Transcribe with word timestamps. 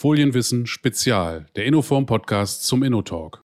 Folienwissen 0.00 0.66
Spezial, 0.66 1.44
der 1.56 1.66
Innoform 1.66 2.06
Podcast 2.06 2.64
zum 2.64 2.82
InnoTalk. 2.82 3.44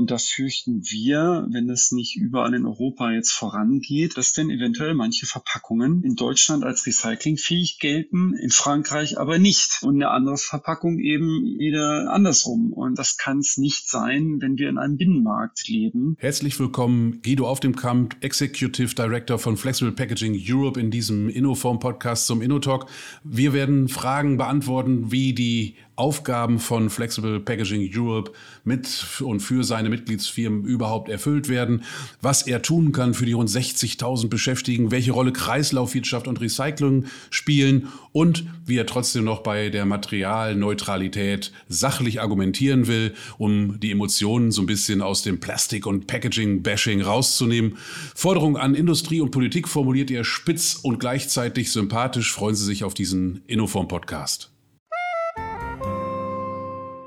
Und 0.00 0.10
da 0.10 0.16
fürchten 0.16 0.80
wir, 0.82 1.46
wenn 1.50 1.68
es 1.68 1.92
nicht 1.92 2.16
überall 2.16 2.54
in 2.54 2.64
Europa 2.64 3.12
jetzt 3.12 3.32
vorangeht, 3.32 4.16
dass 4.16 4.32
denn 4.32 4.48
eventuell 4.48 4.94
manche 4.94 5.26
Verpackungen 5.26 6.02
in 6.02 6.16
Deutschland 6.16 6.64
als 6.64 6.86
recyclingfähig 6.86 7.78
gelten, 7.80 8.32
in 8.32 8.48
Frankreich 8.48 9.18
aber 9.18 9.38
nicht. 9.38 9.80
Und 9.82 9.96
eine 9.96 10.08
andere 10.08 10.38
Verpackung 10.38 11.00
eben 11.00 11.44
wieder 11.58 12.10
andersrum. 12.10 12.72
Und 12.72 12.98
das 12.98 13.18
kann 13.18 13.40
es 13.40 13.58
nicht 13.58 13.90
sein, 13.90 14.38
wenn 14.40 14.56
wir 14.56 14.70
in 14.70 14.78
einem 14.78 14.96
Binnenmarkt 14.96 15.68
leben. 15.68 16.16
Herzlich 16.18 16.58
willkommen, 16.58 17.20
Guido 17.20 17.46
auf 17.46 17.60
dem 17.60 17.76
Kamp, 17.76 18.16
Executive 18.22 18.94
Director 18.94 19.38
von 19.38 19.58
Flexible 19.58 19.92
Packaging 19.92 20.42
Europe 20.48 20.80
in 20.80 20.90
diesem 20.90 21.28
Innoform 21.28 21.78
Podcast 21.78 22.26
zum 22.26 22.40
InnoTalk. 22.40 22.86
Wir 23.22 23.52
werden 23.52 23.88
Fragen 23.88 24.38
beantworten, 24.38 25.12
wie 25.12 25.34
die 25.34 25.74
Aufgaben 26.00 26.58
von 26.58 26.88
Flexible 26.88 27.40
Packaging 27.40 27.90
Europe 27.94 28.32
mit 28.64 29.20
und 29.20 29.40
für 29.40 29.64
seine 29.64 29.90
Mitgliedsfirmen 29.90 30.64
überhaupt 30.64 31.10
erfüllt 31.10 31.50
werden, 31.50 31.84
was 32.22 32.46
er 32.46 32.62
tun 32.62 32.92
kann 32.92 33.12
für 33.12 33.26
die 33.26 33.34
rund 33.34 33.50
60.000 33.50 34.28
Beschäftigten, 34.28 34.90
welche 34.90 35.12
Rolle 35.12 35.32
Kreislaufwirtschaft 35.32 36.26
und 36.26 36.40
Recycling 36.40 37.04
spielen 37.28 37.88
und 38.12 38.46
wie 38.64 38.78
er 38.78 38.86
trotzdem 38.86 39.24
noch 39.24 39.42
bei 39.42 39.68
der 39.68 39.84
Materialneutralität 39.84 41.52
sachlich 41.68 42.22
argumentieren 42.22 42.86
will, 42.86 43.12
um 43.36 43.78
die 43.78 43.90
Emotionen 43.90 44.52
so 44.52 44.62
ein 44.62 44.66
bisschen 44.66 45.02
aus 45.02 45.22
dem 45.22 45.38
Plastik- 45.38 45.86
und 45.86 46.06
Packaging-Bashing 46.06 47.02
rauszunehmen. 47.02 47.76
Forderungen 48.14 48.56
an 48.56 48.74
Industrie 48.74 49.20
und 49.20 49.32
Politik 49.32 49.68
formuliert 49.68 50.10
er 50.10 50.24
spitz 50.24 50.78
und 50.82 50.98
gleichzeitig 50.98 51.70
sympathisch. 51.70 52.32
Freuen 52.32 52.54
Sie 52.54 52.64
sich 52.64 52.84
auf 52.84 52.94
diesen 52.94 53.42
Innoform-Podcast. 53.46 54.49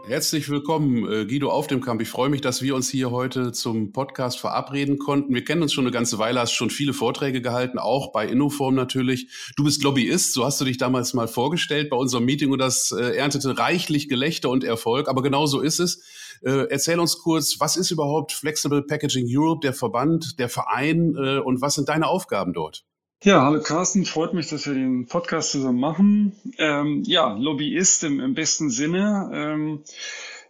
Herzlich 0.05 0.49
willkommen, 0.49 1.09
äh, 1.09 1.25
Guido 1.25 1.49
auf 1.49 1.67
dem 1.67 1.79
Camp. 1.79 2.01
Ich 2.01 2.09
freue 2.09 2.27
mich, 2.27 2.41
dass 2.41 2.61
wir 2.61 2.75
uns 2.75 2.89
hier 2.89 3.09
heute 3.09 3.53
zum 3.53 3.93
Podcast 3.93 4.37
verabreden 4.37 4.99
konnten. 4.99 5.33
Wir 5.33 5.45
kennen 5.45 5.61
uns 5.61 5.71
schon 5.71 5.85
eine 5.85 5.93
ganze 5.93 6.17
Weile, 6.19 6.41
hast 6.41 6.51
schon 6.51 6.69
viele 6.69 6.91
Vorträge 6.91 7.41
gehalten, 7.41 7.79
auch 7.79 8.11
bei 8.11 8.27
Innoform 8.27 8.75
natürlich. 8.75 9.29
Du 9.55 9.63
bist 9.63 9.81
Lobbyist, 9.81 10.33
so 10.33 10.43
hast 10.43 10.59
du 10.59 10.65
dich 10.65 10.77
damals 10.77 11.13
mal 11.13 11.29
vorgestellt 11.29 11.89
bei 11.89 11.95
unserem 11.95 12.25
Meeting 12.25 12.51
und 12.51 12.59
das 12.59 12.91
äh, 12.91 13.15
erntete 13.15 13.57
reichlich 13.57 14.09
Gelächter 14.09 14.49
und 14.49 14.65
Erfolg. 14.65 15.07
Aber 15.07 15.23
genau 15.23 15.45
so 15.45 15.61
ist 15.61 15.79
es. 15.79 16.03
Äh, 16.41 16.67
erzähl 16.69 16.99
uns 16.99 17.19
kurz, 17.19 17.61
was 17.61 17.77
ist 17.77 17.89
überhaupt 17.89 18.33
Flexible 18.33 18.81
Packaging 18.81 19.25
Europe, 19.29 19.61
der 19.63 19.73
Verband, 19.73 20.37
der 20.37 20.49
Verein 20.49 21.15
und 21.15 21.61
was 21.61 21.75
sind 21.75 21.87
deine 21.87 22.07
Aufgaben 22.07 22.51
dort? 22.51 22.83
Ja, 23.25 23.41
hallo 23.45 23.61
Carsten, 23.61 24.03
freut 24.03 24.33
mich, 24.33 24.49
dass 24.49 24.67
wir 24.67 24.73
den 24.73 25.07
Podcast 25.07 25.51
zusammen 25.51 25.79
machen. 25.79 26.33
Ähm, 26.57 27.03
ja, 27.05 27.31
Lobbyist 27.31 28.03
im, 28.03 28.19
im 28.19 28.33
besten 28.33 28.69
Sinne. 28.69 29.31
Ähm, 29.33 29.83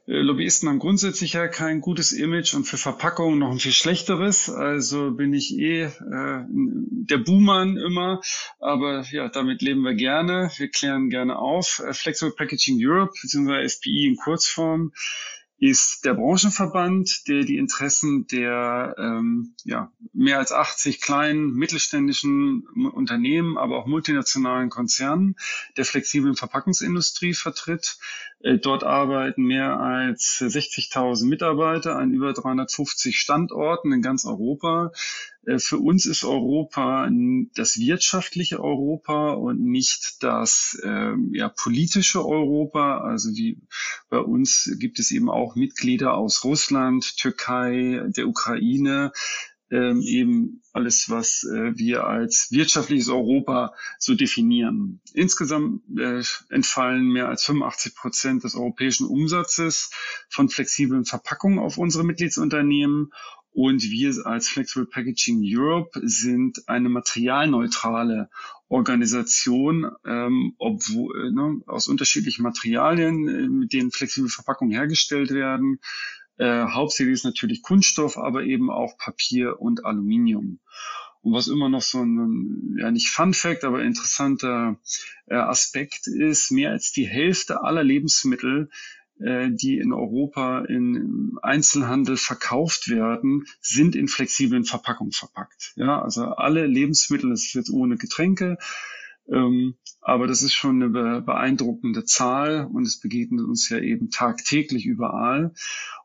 äh, 0.08 0.14
Lobbyisten 0.14 0.68
haben 0.68 0.80
grundsätzlich 0.80 1.34
ja 1.34 1.48
kein 1.48 1.82
gutes 1.82 2.14
Image 2.14 2.56
und 2.56 2.64
für 2.64 2.78
Verpackungen 2.78 3.38
noch 3.38 3.52
ein 3.52 3.60
viel 3.60 3.74
schlechteres. 3.74 4.50
Also 4.50 5.12
bin 5.12 5.36
ich 5.36 5.56
eh 5.56 5.84
äh, 5.84 6.46
der 6.50 7.20
Buhmann 7.20 7.78
immer. 7.78 8.22
Aber 8.60 9.06
ja, 9.12 9.30
damit 9.30 9.62
leben 9.62 9.84
wir 9.84 9.94
gerne. 9.94 10.50
Wir 10.58 10.70
klären 10.70 11.12
gerne 11.12 11.38
auf. 11.38 11.80
Äh, 11.88 11.94
Flexible 11.94 12.34
Packaging 12.36 12.80
Europe, 12.80 13.14
beziehungsweise 13.22 13.70
SPI 13.70 14.08
in 14.08 14.16
Kurzform, 14.16 14.94
ist 15.64 16.04
der 16.04 16.14
Branchenverband, 16.14 17.26
der 17.30 17.46
die 17.46 17.58
Interessen 17.58 18.28
der 18.28 18.96
ähm, 18.98 19.56
ja, 19.64 19.94
mehr 20.12 20.40
als 20.40 20.52
80 20.52 21.00
kleinen 21.00 21.54
mittelständischen 21.54 22.68
Unternehmen, 22.92 23.58
aber 23.58 23.78
auch 23.78 23.86
multinationalen 23.86 24.70
Konzernen 24.70 25.38
der 25.78 25.86
flexiblen 25.86 26.36
Verpackungsindustrie 26.36 27.34
vertritt. 27.34 27.98
Äh, 28.42 28.58
dort 28.58 28.84
arbeiten 28.84 29.44
mehr 29.44 29.80
als 29.80 30.42
60.000 30.42 31.28
Mitarbeiter 31.28 31.96
an 31.96 32.12
über 32.12 32.34
350 32.34 33.18
Standorten 33.18 33.94
in 33.94 34.02
ganz 34.02 34.26
Europa. 34.26 34.92
Äh, 35.46 35.60
für 35.60 35.78
uns 35.78 36.06
ist 36.06 36.24
Europa 36.24 37.10
das 37.56 37.78
wirtschaftliche 37.78 38.60
Europa 38.62 39.34
und 39.34 39.62
nicht 39.62 40.24
das 40.24 40.80
äh, 40.84 41.14
ja, 41.32 41.50
politische 41.50 42.26
Europa. 42.26 43.00
Also 43.00 43.32
wie 43.32 43.60
bei 44.10 44.20
uns 44.20 44.76
gibt 44.80 45.00
es 45.00 45.12
eben 45.12 45.30
auch 45.30 45.56
Mitglieder 45.56 46.14
aus 46.14 46.44
Russland, 46.44 47.18
Türkei, 47.18 48.02
der 48.16 48.28
Ukraine, 48.28 49.12
ähm, 49.74 50.02
eben 50.02 50.62
alles, 50.72 51.10
was 51.10 51.44
äh, 51.44 51.78
wir 51.78 52.06
als 52.06 52.50
wirtschaftliches 52.52 53.10
Europa 53.10 53.74
so 53.98 54.14
definieren. 54.14 55.02
Insgesamt 55.14 55.82
äh, 55.98 56.22
entfallen 56.50 57.08
mehr 57.08 57.28
als 57.28 57.44
85 57.46 57.96
Prozent 57.96 58.44
des 58.44 58.56
europäischen 58.56 59.08
Umsatzes 59.08 59.90
von 60.30 60.50
flexiblen 60.50 61.06
Verpackungen 61.06 61.58
auf 61.58 61.78
unsere 61.80 62.04
Mitgliedsunternehmen 62.04 63.14
und 63.54 63.84
wir 63.84 64.26
als 64.26 64.50
Flexible 64.50 64.88
Packaging 64.88 65.42
Europe 65.44 66.02
sind 66.04 66.68
eine 66.68 66.90
materialneutrale 66.90 68.30
Organisation, 68.68 69.92
ähm, 70.06 70.56
obwohl, 70.58 71.28
äh, 71.28 71.32
ne, 71.32 71.62
aus 71.68 71.88
unterschiedlichen 71.88 72.42
Materialien, 72.42 73.28
äh, 73.28 73.48
mit 73.48 73.72
denen 73.72 73.92
flexible 73.92 74.30
Verpackungen 74.30 74.74
hergestellt 74.74 75.30
werden. 75.30 75.80
Äh, 76.38 76.66
hauptsächlich 76.66 77.14
ist 77.14 77.26
natürlich 77.26 77.62
Kunststoff, 77.62 78.18
aber 78.18 78.44
eben 78.44 78.72
auch 78.72 78.98
Papier 78.98 79.62
und 79.62 79.86
Aluminium. 79.86 80.60
Und 81.22 81.34
was 81.34 81.48
immer 81.48 81.70
noch 81.70 81.84
so 81.84 82.04
ein, 82.04 82.76
ja 82.80 82.90
nicht 82.90 83.10
Fun 83.10 83.36
Fact, 83.36 83.64
aber 83.64 83.84
interessanter 83.84 84.80
äh, 85.28 85.36
Aspekt 85.36 86.08
ist, 86.08 86.52
mehr 86.52 86.72
als 86.72 86.92
die 86.92 87.06
Hälfte 87.06 87.62
aller 87.62 87.84
Lebensmittel 87.84 88.72
die 89.26 89.78
in 89.78 89.94
Europa 89.94 90.66
im 90.66 91.40
Einzelhandel 91.42 92.18
verkauft 92.18 92.90
werden, 92.90 93.46
sind 93.62 93.96
in 93.96 94.10
flexiblen 94.10 94.66
Verpackungen 94.66 95.14
verpackt. 95.14 95.74
Ja, 95.76 96.02
also 96.02 96.26
alle 96.26 96.66
Lebensmittel, 96.66 97.30
das 97.30 97.44
ist 97.44 97.54
jetzt 97.54 97.70
ohne 97.70 97.96
Getränke, 97.96 98.58
ähm, 99.32 99.76
aber 100.02 100.28
das 100.28 100.42
ist 100.42 100.54
schon 100.54 100.84
eine 100.84 101.22
beeindruckende 101.22 102.04
Zahl 102.04 102.66
und 102.66 102.86
es 102.86 103.00
begegnet 103.00 103.46
uns 103.46 103.70
ja 103.70 103.80
eben 103.80 104.10
tagtäglich 104.10 104.86
überall. 104.86 105.54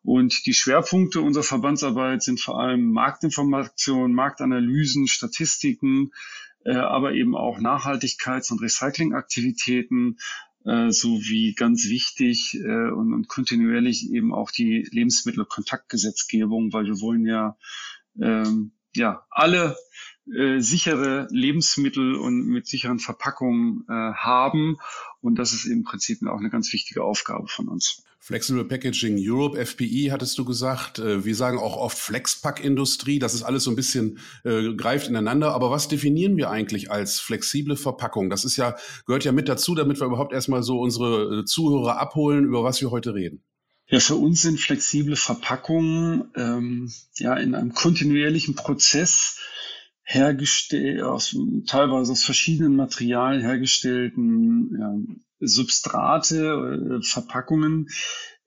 Und 0.02 0.46
die 0.46 0.54
Schwerpunkte 0.54 1.20
unserer 1.20 1.42
Verbandsarbeit 1.42 2.22
sind 2.22 2.40
vor 2.40 2.60
allem 2.60 2.92
Marktinformation, 2.92 4.12
Marktanalysen, 4.12 5.08
Statistiken, 5.08 6.12
äh, 6.64 6.76
aber 6.76 7.14
eben 7.14 7.34
auch 7.34 7.58
Nachhaltigkeits- 7.58 8.52
und 8.52 8.62
Recyclingaktivitäten 8.62 10.18
äh, 10.64 10.90
sowie 10.90 11.54
ganz 11.54 11.88
wichtig 11.88 12.54
äh, 12.54 12.90
und, 12.90 13.12
und 13.12 13.28
kontinuierlich 13.28 14.10
eben 14.12 14.34
auch 14.34 14.50
die 14.50 14.86
Lebensmittelkontaktgesetzgebung, 14.90 16.72
weil 16.72 16.86
wir 16.86 17.00
wollen 17.00 17.26
ja 17.26 17.56
ähm, 18.20 18.72
ja 18.94 19.26
alle 19.30 19.76
äh, 20.36 20.60
sichere 20.60 21.28
Lebensmittel 21.30 22.14
und 22.14 22.46
mit 22.46 22.66
sicheren 22.66 22.98
Verpackungen 22.98 23.84
äh, 23.88 23.92
haben. 23.92 24.78
Und 25.20 25.36
das 25.36 25.52
ist 25.52 25.64
im 25.66 25.84
Prinzip 25.84 26.24
auch 26.26 26.38
eine 26.38 26.50
ganz 26.50 26.72
wichtige 26.72 27.02
Aufgabe 27.02 27.48
von 27.48 27.68
uns. 27.68 28.02
Flexible 28.20 28.64
Packaging 28.64 29.16
Europe, 29.18 29.56
FPI, 29.56 30.08
hattest 30.12 30.36
du 30.38 30.44
gesagt. 30.44 30.98
Äh, 30.98 31.24
wir 31.24 31.34
sagen 31.34 31.58
auch 31.58 31.76
oft 31.76 31.96
Flexpack-Industrie. 31.96 33.18
Das 33.18 33.34
ist 33.34 33.42
alles 33.42 33.64
so 33.64 33.70
ein 33.70 33.76
bisschen 33.76 34.18
äh, 34.44 34.74
greift 34.74 35.08
ineinander. 35.08 35.54
Aber 35.54 35.70
was 35.70 35.88
definieren 35.88 36.36
wir 36.36 36.50
eigentlich 36.50 36.90
als 36.90 37.20
flexible 37.20 37.76
Verpackung? 37.76 38.28
Das 38.28 38.44
ist 38.44 38.56
ja, 38.56 38.76
gehört 39.06 39.24
ja 39.24 39.32
mit 39.32 39.48
dazu, 39.48 39.74
damit 39.74 40.00
wir 40.00 40.06
überhaupt 40.06 40.32
erstmal 40.32 40.62
so 40.62 40.80
unsere 40.80 41.40
äh, 41.40 41.44
Zuhörer 41.44 41.98
abholen, 41.98 42.44
über 42.44 42.64
was 42.64 42.80
wir 42.80 42.90
heute 42.90 43.14
reden. 43.14 43.42
Ja, 43.86 44.00
für 44.00 44.16
uns 44.16 44.42
sind 44.42 44.60
flexible 44.60 45.16
Verpackungen 45.16 46.30
ähm, 46.36 46.92
ja 47.16 47.34
in 47.34 47.54
einem 47.54 47.72
kontinuierlichen 47.72 48.54
Prozess 48.54 49.38
hergestellt, 50.10 51.02
aus, 51.02 51.36
teilweise 51.66 52.12
aus 52.12 52.24
verschiedenen 52.24 52.76
Materialien 52.76 53.42
hergestellten 53.42 54.76
ja, 54.80 55.16
Substrate, 55.40 56.98
äh, 56.98 57.02
Verpackungen, 57.02 57.88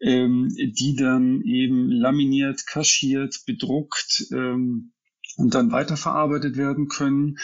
ähm, 0.01 0.49
die 0.57 0.95
dann 0.95 1.41
eben 1.43 1.91
laminiert, 1.91 2.65
kaschiert, 2.65 3.43
bedruckt 3.45 4.25
ähm, 4.31 4.91
und 5.37 5.53
dann 5.53 5.71
weiterverarbeitet 5.71 6.57
werden 6.57 6.87
können. 6.87 7.37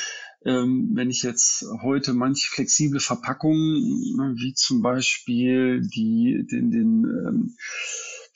Ähm, 0.43 0.91
wenn 0.93 1.11
ich 1.11 1.21
jetzt 1.21 1.63
heute 1.83 2.13
manche 2.13 2.49
flexible 2.49 2.99
Verpackungen, 2.99 4.35
wie 4.35 4.55
zum 4.55 4.81
Beispiel 4.81 5.81
die, 5.81 6.43
den, 6.51 6.71
den 6.71 7.03
ähm, 7.03 7.55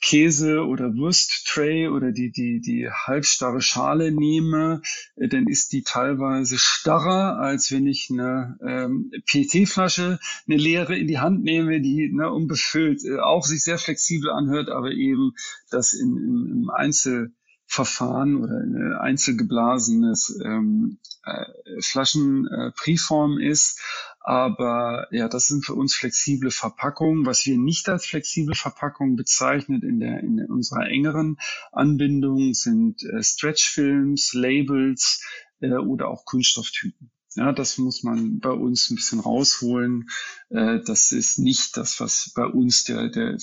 Käse- 0.02 0.66
oder 0.66 0.94
Wursttray 0.96 1.88
oder 1.88 2.10
die, 2.10 2.32
die, 2.32 2.60
die 2.60 2.90
halbstarre 2.90 3.62
Schale 3.62 4.10
nehme, 4.10 4.82
äh, 5.16 5.28
dann 5.28 5.46
ist 5.46 5.72
die 5.72 5.82
teilweise 5.82 6.58
starrer, 6.58 7.38
als 7.38 7.70
wenn 7.70 7.86
ich 7.86 8.08
eine 8.10 8.58
ähm, 8.66 9.12
PET-Flasche, 9.26 10.18
eine 10.46 10.56
leere 10.56 10.98
in 10.98 11.06
die 11.06 11.20
Hand 11.20 11.44
nehme, 11.44 11.80
die 11.80 12.12
ne, 12.12 12.30
unbefüllt 12.30 13.04
äh, 13.04 13.20
auch 13.20 13.46
sich 13.46 13.62
sehr 13.62 13.78
flexibel 13.78 14.30
anhört, 14.30 14.68
aber 14.68 14.90
eben 14.90 15.34
das 15.70 15.94
in, 15.94 16.16
im, 16.16 16.62
im 16.62 16.70
Einzelverfahren 16.70 18.42
oder 18.42 18.56
ein 18.58 18.94
einzelgeblasenes 18.94 20.36
ähm, 20.44 20.98
äh, 21.24 21.44
Flaschenpräform 21.80 23.38
äh, 23.38 23.48
ist. 23.48 23.80
Aber 24.24 25.08
ja, 25.10 25.28
das 25.28 25.48
sind 25.48 25.64
für 25.66 25.74
uns 25.74 25.94
flexible 25.94 26.50
Verpackungen. 26.50 27.26
Was 27.26 27.44
wir 27.46 27.58
nicht 27.58 27.88
als 27.88 28.06
flexible 28.06 28.54
Verpackung 28.54 29.16
bezeichnet 29.16 29.82
in, 29.82 29.98
der, 29.98 30.20
in 30.20 30.44
unserer 30.48 30.86
engeren 30.86 31.38
Anbindung 31.72 32.54
sind 32.54 33.02
äh, 33.02 33.22
Stretchfilms, 33.22 34.32
Labels 34.34 35.22
äh, 35.60 35.72
oder 35.72 36.08
auch 36.08 36.24
Kunststofftüten. 36.24 37.10
Ja, 37.34 37.52
das 37.52 37.78
muss 37.78 38.02
man 38.02 38.40
bei 38.40 38.50
uns 38.50 38.90
ein 38.90 38.96
bisschen 38.96 39.20
rausholen. 39.20 40.08
Äh, 40.50 40.80
das 40.84 41.12
ist 41.12 41.38
nicht 41.38 41.76
das, 41.76 41.98
was 41.98 42.30
bei 42.34 42.44
uns 42.44 42.84
der, 42.84 43.08
der 43.08 43.38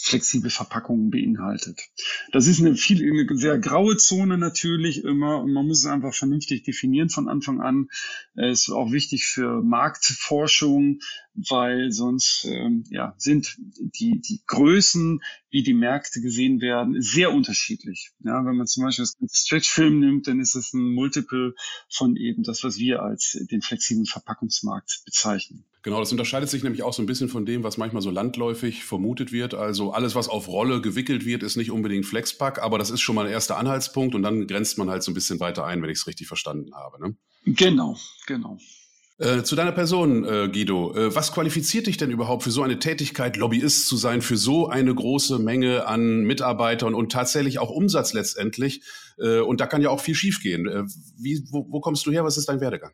flexible 0.00 0.50
Verpackungen 0.50 1.10
beinhaltet. 1.10 1.80
Das 2.32 2.46
ist 2.46 2.60
eine, 2.60 2.76
viel, 2.76 3.02
eine 3.02 3.36
sehr 3.36 3.58
graue 3.58 3.96
Zone 3.96 4.38
natürlich 4.38 5.02
immer 5.02 5.42
und 5.42 5.52
man 5.52 5.66
muss 5.66 5.80
es 5.80 5.86
einfach 5.86 6.14
vernünftig 6.14 6.62
definieren 6.62 7.10
von 7.10 7.28
Anfang 7.28 7.60
an. 7.60 7.88
Es 8.34 8.68
ist 8.68 8.70
auch 8.70 8.92
wichtig 8.92 9.26
für 9.26 9.60
Marktforschung, 9.62 11.00
weil 11.34 11.90
sonst 11.90 12.44
ähm, 12.48 12.84
ja, 12.90 13.14
sind 13.18 13.56
die, 13.58 14.20
die 14.20 14.40
Größen, 14.46 15.20
wie 15.50 15.62
die 15.62 15.74
Märkte 15.74 16.20
gesehen 16.20 16.60
werden, 16.60 17.00
sehr 17.02 17.32
unterschiedlich. 17.32 18.12
Ja, 18.20 18.44
wenn 18.44 18.56
man 18.56 18.66
zum 18.66 18.84
Beispiel 18.84 19.04
das 19.04 19.16
Stretch-Film 19.32 19.98
nimmt, 19.98 20.28
dann 20.28 20.40
ist 20.40 20.54
es 20.54 20.72
ein 20.74 20.94
Multiple 20.94 21.54
von 21.88 22.16
eben 22.16 22.44
das, 22.44 22.62
was 22.62 22.78
wir 22.78 23.02
als 23.02 23.38
den 23.50 23.62
flexiblen 23.62 24.06
Verpackungsmarkt 24.06 25.02
bezeichnen. 25.04 25.64
Genau, 25.88 26.00
das 26.00 26.12
unterscheidet 26.12 26.50
sich 26.50 26.62
nämlich 26.62 26.82
auch 26.82 26.92
so 26.92 27.02
ein 27.02 27.06
bisschen 27.06 27.30
von 27.30 27.46
dem, 27.46 27.62
was 27.62 27.78
manchmal 27.78 28.02
so 28.02 28.10
landläufig 28.10 28.84
vermutet 28.84 29.32
wird. 29.32 29.54
Also 29.54 29.92
alles, 29.92 30.14
was 30.14 30.28
auf 30.28 30.46
Rolle 30.46 30.82
gewickelt 30.82 31.24
wird, 31.24 31.42
ist 31.42 31.56
nicht 31.56 31.70
unbedingt 31.70 32.04
Flexpack, 32.04 32.62
aber 32.62 32.76
das 32.76 32.90
ist 32.90 33.00
schon 33.00 33.14
mal 33.14 33.24
ein 33.24 33.32
erster 33.32 33.56
Anhaltspunkt 33.56 34.14
und 34.14 34.22
dann 34.22 34.46
grenzt 34.46 34.76
man 34.76 34.90
halt 34.90 35.02
so 35.02 35.10
ein 35.10 35.14
bisschen 35.14 35.40
weiter 35.40 35.64
ein, 35.64 35.80
wenn 35.80 35.88
ich 35.88 35.96
es 35.96 36.06
richtig 36.06 36.26
verstanden 36.26 36.74
habe. 36.74 37.00
Ne? 37.00 37.16
Genau, 37.46 37.96
genau. 38.26 38.58
Äh, 39.16 39.44
zu 39.44 39.56
deiner 39.56 39.72
Person, 39.72 40.26
äh, 40.26 40.50
Guido. 40.52 40.94
Äh, 40.94 41.14
was 41.14 41.32
qualifiziert 41.32 41.86
dich 41.86 41.96
denn 41.96 42.10
überhaupt 42.10 42.42
für 42.42 42.50
so 42.50 42.62
eine 42.62 42.78
Tätigkeit, 42.78 43.38
Lobbyist 43.38 43.88
zu 43.88 43.96
sein, 43.96 44.20
für 44.20 44.36
so 44.36 44.68
eine 44.68 44.94
große 44.94 45.38
Menge 45.38 45.86
an 45.86 46.20
Mitarbeitern 46.20 46.92
und 46.92 47.12
tatsächlich 47.12 47.60
auch 47.60 47.70
Umsatz 47.70 48.12
letztendlich? 48.12 48.82
Äh, 49.16 49.38
und 49.38 49.62
da 49.62 49.66
kann 49.66 49.80
ja 49.80 49.88
auch 49.88 50.00
viel 50.00 50.14
schiefgehen. 50.14 50.68
Äh, 50.68 50.84
wie, 51.16 51.42
wo, 51.50 51.66
wo 51.70 51.80
kommst 51.80 52.04
du 52.04 52.12
her? 52.12 52.24
Was 52.24 52.36
ist 52.36 52.50
dein 52.50 52.60
Werdegang? 52.60 52.92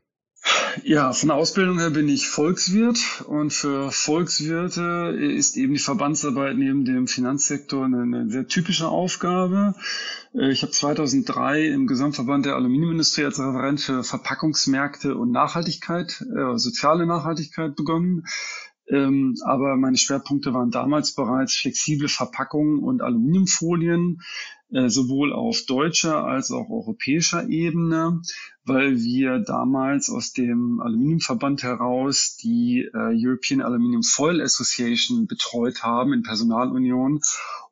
Ja, 0.82 1.12
von 1.12 1.28
der 1.28 1.36
Ausbildung 1.36 1.78
her 1.78 1.90
bin 1.90 2.08
ich 2.08 2.28
Volkswirt 2.28 3.22
und 3.26 3.52
für 3.52 3.90
Volkswirte 3.90 5.16
ist 5.18 5.56
eben 5.56 5.74
die 5.74 5.80
Verbandsarbeit 5.80 6.56
neben 6.56 6.84
dem 6.84 7.06
Finanzsektor 7.06 7.84
eine, 7.84 8.02
eine 8.02 8.28
sehr 8.28 8.46
typische 8.48 8.88
Aufgabe. 8.88 9.74
Äh, 10.34 10.50
ich 10.50 10.62
habe 10.62 10.72
2003 10.72 11.66
im 11.68 11.86
Gesamtverband 11.86 12.46
der 12.46 12.56
Aluminiumindustrie 12.56 13.24
als 13.24 13.38
Referent 13.38 13.80
für 13.80 14.02
Verpackungsmärkte 14.02 15.16
und 15.16 15.30
Nachhaltigkeit, 15.30 16.20
äh, 16.20 16.58
soziale 16.58 17.06
Nachhaltigkeit 17.06 17.76
begonnen. 17.76 18.24
Ähm, 18.86 19.36
aber 19.44 19.76
meine 19.76 19.96
Schwerpunkte 19.96 20.52
waren 20.52 20.70
damals 20.70 21.14
bereits 21.14 21.54
flexible 21.54 22.08
Verpackungen 22.08 22.80
und 22.80 23.00
Aluminiumfolien, 23.00 24.20
sowohl 24.88 25.32
auf 25.32 25.62
deutscher 25.66 26.24
als 26.24 26.50
auch 26.50 26.68
europäischer 26.68 27.48
Ebene, 27.48 28.22
weil 28.64 29.02
wir 29.02 29.38
damals 29.38 30.10
aus 30.10 30.32
dem 30.32 30.80
Aluminiumverband 30.80 31.62
heraus 31.62 32.36
die 32.42 32.88
äh, 32.92 33.12
European 33.14 33.60
Aluminium 33.60 34.02
Foil 34.02 34.40
Association 34.40 35.26
betreut 35.26 35.82
haben 35.82 36.12
in 36.12 36.22
Personalunion 36.22 37.20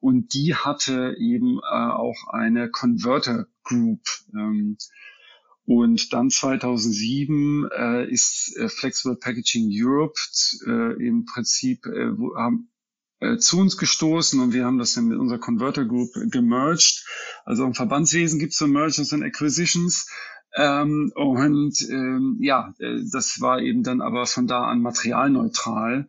und 0.01 0.35
die 0.35 0.55
hatte 0.55 1.17
eben 1.19 1.59
äh, 1.59 1.63
auch 1.63 2.29
eine 2.29 2.71
Converter 2.71 3.47
Group. 3.63 4.01
Ähm, 4.35 4.77
und 5.65 6.13
dann 6.13 6.29
2007 6.29 7.69
äh, 7.71 8.11
ist 8.11 8.57
äh, 8.57 8.69
Flexible 8.69 9.17
Packaging 9.17 9.71
Europe 9.73 10.19
äh, 10.67 11.07
im 11.07 11.25
Prinzip 11.25 11.87
äh, 11.87 12.19
wo, 12.19 12.35
haben, 12.37 12.69
äh, 13.23 13.39
zu 13.39 13.59
uns 13.59 13.77
gestoßen 13.77 14.41
und 14.41 14.53
wir 14.53 14.65
haben 14.65 14.79
das 14.79 14.95
dann 14.95 15.07
mit 15.07 15.19
unserer 15.19 15.39
Converter 15.39 15.85
Group 15.85 16.11
gemerged. 16.31 17.07
Also 17.45 17.65
im 17.65 17.75
Verbandswesen 17.75 18.39
gibt 18.39 18.53
es 18.53 18.59
so 18.59 18.67
Mergers 18.67 19.13
and 19.13 19.23
Acquisitions. 19.23 20.11
Ähm, 20.55 21.13
und 21.15 21.81
ähm, 21.89 22.37
ja, 22.41 22.75
äh, 22.79 23.01
das 23.11 23.41
war 23.41 23.61
eben 23.61 23.83
dann 23.83 24.01
aber 24.01 24.27
von 24.27 24.47
da 24.47 24.65
an 24.65 24.81
materialneutral. 24.81 26.09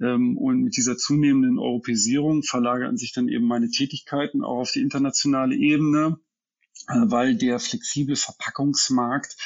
Ähm, 0.00 0.36
und 0.36 0.62
mit 0.62 0.76
dieser 0.76 0.96
zunehmenden 0.96 1.58
Europäisierung 1.58 2.42
verlagerten 2.42 2.96
sich 2.96 3.12
dann 3.12 3.28
eben 3.28 3.46
meine 3.46 3.70
Tätigkeiten 3.70 4.42
auch 4.42 4.60
auf 4.60 4.72
die 4.72 4.80
internationale 4.80 5.54
Ebene. 5.54 6.18
Äh, 6.88 7.02
weil 7.04 7.36
der 7.36 7.58
flexible 7.58 8.16
Verpackungsmarkt 8.16 9.36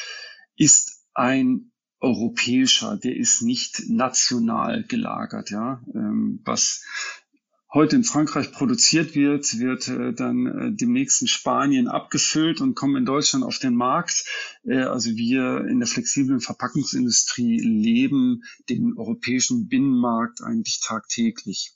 ist 0.57 1.05
ein 1.15 1.69
europäischer, 2.00 2.97
der 2.97 3.17
ist 3.17 3.43
nicht 3.43 3.88
national 3.88 4.85
gelagert, 4.85 5.50
ja, 5.50 5.82
ähm, 5.94 6.41
was 6.44 6.82
heute 7.73 7.97
in 7.97 8.05
Frankreich 8.05 8.52
produziert 8.52 9.14
wird, 9.14 9.58
wird 9.58 9.88
äh, 9.88 10.12
dann 10.12 10.47
äh, 10.47 10.73
demnächst 10.73 11.23
in 11.23 11.29
Spanien 11.29 11.87
abgefüllt 11.88 12.61
und 12.61 12.75
kommt 12.75 12.97
in 12.97 13.05
Deutschland 13.05 13.44
auf 13.44 13.58
den 13.58 13.75
Markt. 13.75 14.25
Äh, 14.64 14.79
also 14.82 15.11
wir 15.11 15.64
in 15.67 15.79
der 15.79 15.87
flexiblen 15.87 16.41
Verpackungsindustrie 16.41 17.58
leben 17.61 18.43
den 18.69 18.94
europäischen 18.97 19.69
Binnenmarkt 19.69 20.43
eigentlich 20.43 20.81
tagtäglich. 20.81 21.73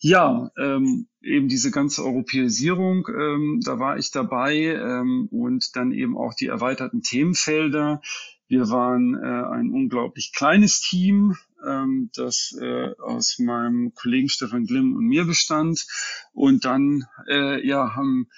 Ja, 0.00 0.50
ähm, 0.58 1.06
eben 1.22 1.48
diese 1.48 1.70
ganze 1.70 2.04
Europäisierung, 2.04 3.06
ähm, 3.08 3.60
da 3.64 3.78
war 3.78 3.96
ich 3.96 4.10
dabei 4.10 4.56
ähm, 4.56 5.28
und 5.30 5.76
dann 5.76 5.92
eben 5.92 6.16
auch 6.16 6.34
die 6.34 6.46
erweiterten 6.46 7.02
Themenfelder. 7.02 8.02
Wir 8.52 8.68
waren 8.68 9.14
äh, 9.14 9.46
ein 9.50 9.70
unglaublich 9.70 10.34
kleines 10.34 10.82
Team, 10.82 11.38
ähm, 11.66 12.10
das 12.14 12.54
äh, 12.60 12.90
aus 12.98 13.38
meinem 13.38 13.94
Kollegen 13.94 14.28
Stefan 14.28 14.66
Glimm 14.66 14.94
und 14.94 15.06
mir 15.06 15.24
bestand. 15.24 15.86
Und 16.34 16.66
dann 16.66 17.06
äh, 17.30 17.66
ja, 17.66 17.94
haben 17.96 18.28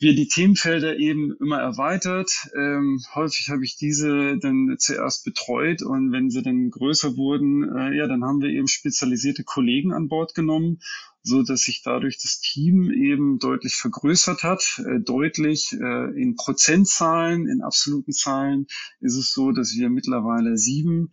wir 0.00 0.16
die 0.16 0.26
Themenfelder 0.26 0.96
eben 0.96 1.36
immer 1.38 1.60
erweitert. 1.60 2.32
Ähm, 2.56 3.00
häufig 3.14 3.48
habe 3.48 3.62
ich 3.62 3.76
diese 3.76 4.38
dann 4.38 4.74
zuerst 4.76 5.24
betreut 5.24 5.82
und 5.82 6.10
wenn 6.10 6.28
sie 6.28 6.42
dann 6.42 6.70
größer 6.70 7.16
wurden, 7.16 7.62
äh, 7.62 7.96
ja, 7.96 8.08
dann 8.08 8.24
haben 8.24 8.40
wir 8.40 8.50
eben 8.50 8.66
spezialisierte 8.66 9.44
Kollegen 9.44 9.92
an 9.92 10.08
Bord 10.08 10.34
genommen, 10.34 10.80
so 11.26 11.42
dass 11.42 11.62
sich 11.62 11.82
dadurch 11.82 12.18
das 12.22 12.40
Team 12.40 12.90
eben 12.90 13.38
deutlich 13.40 13.74
vergrößert 13.74 14.44
hat. 14.44 14.80
Äh, 14.86 15.00
deutlich 15.00 15.72
äh, 15.72 16.22
in 16.22 16.36
Prozentzahlen, 16.36 17.48
in 17.48 17.62
absoluten 17.62 18.12
Zahlen 18.12 18.66
ist 19.00 19.16
es 19.16 19.32
so, 19.32 19.50
dass 19.50 19.74
wir 19.74 19.90
mittlerweile 19.90 20.56
sieben 20.56 21.10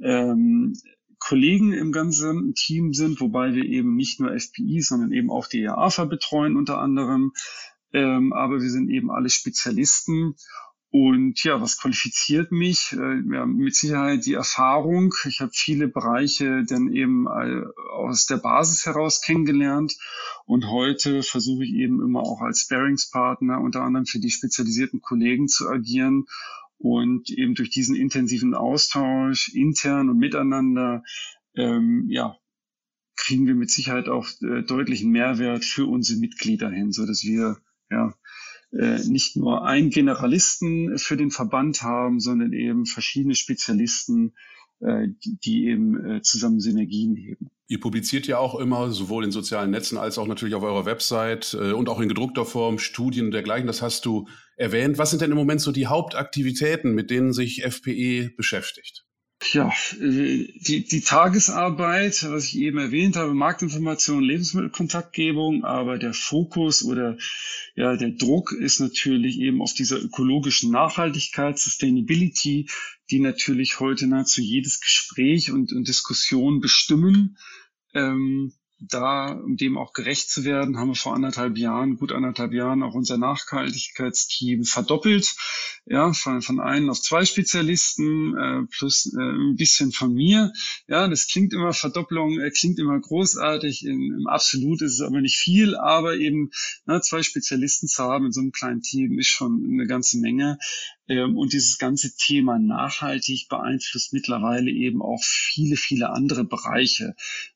ähm, 0.00 0.74
Kollegen 1.20 1.72
im 1.72 1.92
ganzen 1.92 2.54
Team 2.54 2.92
sind, 2.92 3.20
wobei 3.20 3.54
wir 3.54 3.64
eben 3.64 3.94
nicht 3.94 4.18
nur 4.18 4.32
FPI, 4.32 4.80
sondern 4.80 5.12
eben 5.12 5.30
auch 5.30 5.46
die 5.46 5.62
EAFA 5.62 6.06
betreuen 6.06 6.56
unter 6.56 6.78
anderem. 6.78 7.32
Ähm, 7.92 8.32
aber 8.32 8.60
wir 8.60 8.70
sind 8.70 8.90
eben 8.90 9.12
alle 9.12 9.30
Spezialisten. 9.30 10.34
Und 10.94 11.42
ja, 11.42 11.58
was 11.58 11.78
qualifiziert 11.78 12.52
mich? 12.52 12.92
Äh, 12.92 13.22
ja, 13.32 13.46
mit 13.46 13.74
Sicherheit 13.74 14.26
die 14.26 14.34
Erfahrung. 14.34 15.14
Ich 15.26 15.40
habe 15.40 15.50
viele 15.54 15.88
Bereiche 15.88 16.64
dann 16.64 16.92
eben 16.92 17.26
äh, 17.26 17.62
aus 17.94 18.26
der 18.26 18.36
Basis 18.36 18.84
heraus 18.84 19.22
kennengelernt. 19.22 19.96
Und 20.44 20.68
heute 20.68 21.22
versuche 21.22 21.64
ich 21.64 21.72
eben 21.72 22.02
immer 22.02 22.20
auch 22.20 22.42
als 22.42 22.60
Sparingspartner 22.60 23.58
unter 23.58 23.80
anderem 23.80 24.04
für 24.04 24.18
die 24.18 24.30
spezialisierten 24.30 25.00
Kollegen 25.00 25.48
zu 25.48 25.66
agieren 25.66 26.26
und 26.76 27.30
eben 27.30 27.54
durch 27.54 27.70
diesen 27.70 27.96
intensiven 27.96 28.54
Austausch 28.54 29.48
intern 29.54 30.10
und 30.10 30.18
miteinander, 30.18 31.04
ähm, 31.56 32.04
ja, 32.10 32.36
kriegen 33.16 33.46
wir 33.46 33.54
mit 33.54 33.70
Sicherheit 33.70 34.10
auch 34.10 34.28
äh, 34.42 34.62
deutlichen 34.62 35.10
Mehrwert 35.10 35.64
für 35.64 35.86
unsere 35.86 36.20
Mitglieder 36.20 36.68
hin, 36.68 36.92
so 36.92 37.06
dass 37.06 37.22
wir 37.22 37.56
ja 37.90 38.12
nicht 38.72 39.36
nur 39.36 39.66
einen 39.66 39.90
Generalisten 39.90 40.96
für 40.96 41.18
den 41.18 41.30
Verband 41.30 41.82
haben, 41.82 42.20
sondern 42.20 42.54
eben 42.54 42.86
verschiedene 42.86 43.34
Spezialisten, 43.34 44.32
äh, 44.82 45.08
die, 45.22 45.66
eben 45.66 46.04
äh, 46.04 46.22
zusammen 46.22 46.58
Synergien 46.58 47.14
heben. 47.14 47.50
Ihr 47.68 47.78
publiziert 47.78 48.26
ja 48.26 48.38
auch 48.38 48.58
immer, 48.58 48.90
sowohl 48.90 49.24
in 49.24 49.30
sozialen 49.30 49.70
Netzen 49.70 49.96
als 49.96 50.18
auch 50.18 50.26
natürlich 50.26 50.56
auf 50.56 50.64
eurer 50.64 50.84
Website 50.84 51.54
äh, 51.54 51.70
und 51.70 51.88
auch 51.88 52.00
in 52.00 52.08
gedruckter 52.08 52.44
Form 52.44 52.80
Studien 52.80 53.26
und 53.26 53.30
dergleichen. 53.30 53.68
Das 53.68 53.80
hast 53.80 54.04
du 54.06 54.26
erwähnt. 54.56 54.98
Was 54.98 55.10
sind 55.10 55.22
denn 55.22 55.30
im 55.30 55.36
Moment 55.36 55.60
so 55.60 55.70
die 55.70 55.86
Hauptaktivitäten, 55.86 56.94
mit 56.94 57.10
denen 57.10 57.32
sich 57.32 57.62
FPE 57.62 58.30
beschäftigt? 58.36 59.06
Ja, 59.50 59.72
die, 59.98 60.84
die 60.84 61.00
Tagesarbeit, 61.00 62.24
was 62.30 62.46
ich 62.46 62.58
eben 62.58 62.78
erwähnt 62.78 63.16
habe, 63.16 63.34
Marktinformation, 63.34 64.22
Lebensmittelkontaktgebung, 64.22 65.64
aber 65.64 65.98
der 65.98 66.14
Fokus 66.14 66.84
oder 66.84 67.16
ja, 67.74 67.96
der 67.96 68.10
Druck 68.10 68.52
ist 68.52 68.78
natürlich 68.78 69.38
eben 69.40 69.60
auf 69.60 69.72
dieser 69.74 70.00
ökologischen 70.00 70.70
Nachhaltigkeit, 70.70 71.58
Sustainability, 71.58 72.68
die 73.10 73.18
natürlich 73.18 73.80
heute 73.80 74.06
nahezu 74.06 74.40
jedes 74.40 74.80
Gespräch 74.80 75.50
und, 75.50 75.72
und 75.72 75.88
Diskussion 75.88 76.60
bestimmen. 76.60 77.36
Ähm, 77.94 78.52
da, 78.88 79.32
um 79.32 79.56
dem 79.56 79.78
auch 79.78 79.92
gerecht 79.92 80.30
zu 80.30 80.44
werden, 80.44 80.78
haben 80.78 80.88
wir 80.88 80.94
vor 80.94 81.14
anderthalb 81.14 81.56
Jahren, 81.56 81.96
gut 81.96 82.12
anderthalb 82.12 82.52
Jahren, 82.52 82.82
auch 82.82 82.94
unser 82.94 83.18
Nachhaltigkeitsteam 83.18 84.64
verdoppelt. 84.64 85.34
Ja, 85.86 86.12
von, 86.12 86.42
von 86.42 86.60
einen 86.60 86.90
auf 86.90 87.00
zwei 87.00 87.24
Spezialisten 87.24 88.36
äh, 88.36 88.66
plus 88.66 89.12
äh, 89.14 89.20
ein 89.20 89.56
bisschen 89.56 89.92
von 89.92 90.14
mir. 90.14 90.52
Ja, 90.86 91.08
das 91.08 91.26
klingt 91.26 91.52
immer 91.52 91.72
Verdopplung, 91.72 92.40
äh, 92.40 92.50
klingt 92.50 92.78
immer 92.78 92.98
großartig. 93.00 93.84
In, 93.84 94.14
Im 94.18 94.26
Absolut 94.26 94.82
ist 94.82 94.94
es 94.94 95.00
aber 95.00 95.20
nicht 95.20 95.36
viel, 95.36 95.76
aber 95.76 96.16
eben 96.16 96.50
na, 96.86 97.00
zwei 97.00 97.22
Spezialisten 97.22 97.88
zu 97.88 98.02
haben 98.02 98.26
in 98.26 98.32
so 98.32 98.40
einem 98.40 98.52
kleinen 98.52 98.82
Team 98.82 99.18
ist 99.18 99.28
schon 99.28 99.64
eine 99.72 99.86
ganze 99.86 100.18
Menge. 100.18 100.58
Ähm, 101.12 101.36
und 101.36 101.52
dieses 101.52 101.76
ganze 101.78 102.16
Thema 102.16 102.58
nachhaltig 102.58 103.48
beeinflusst 103.48 104.14
mittlerweile 104.14 104.70
eben 104.70 105.02
auch 105.02 105.22
viele, 105.22 105.76
viele 105.76 106.10
andere 106.10 106.44
Bereiche. 106.44 107.14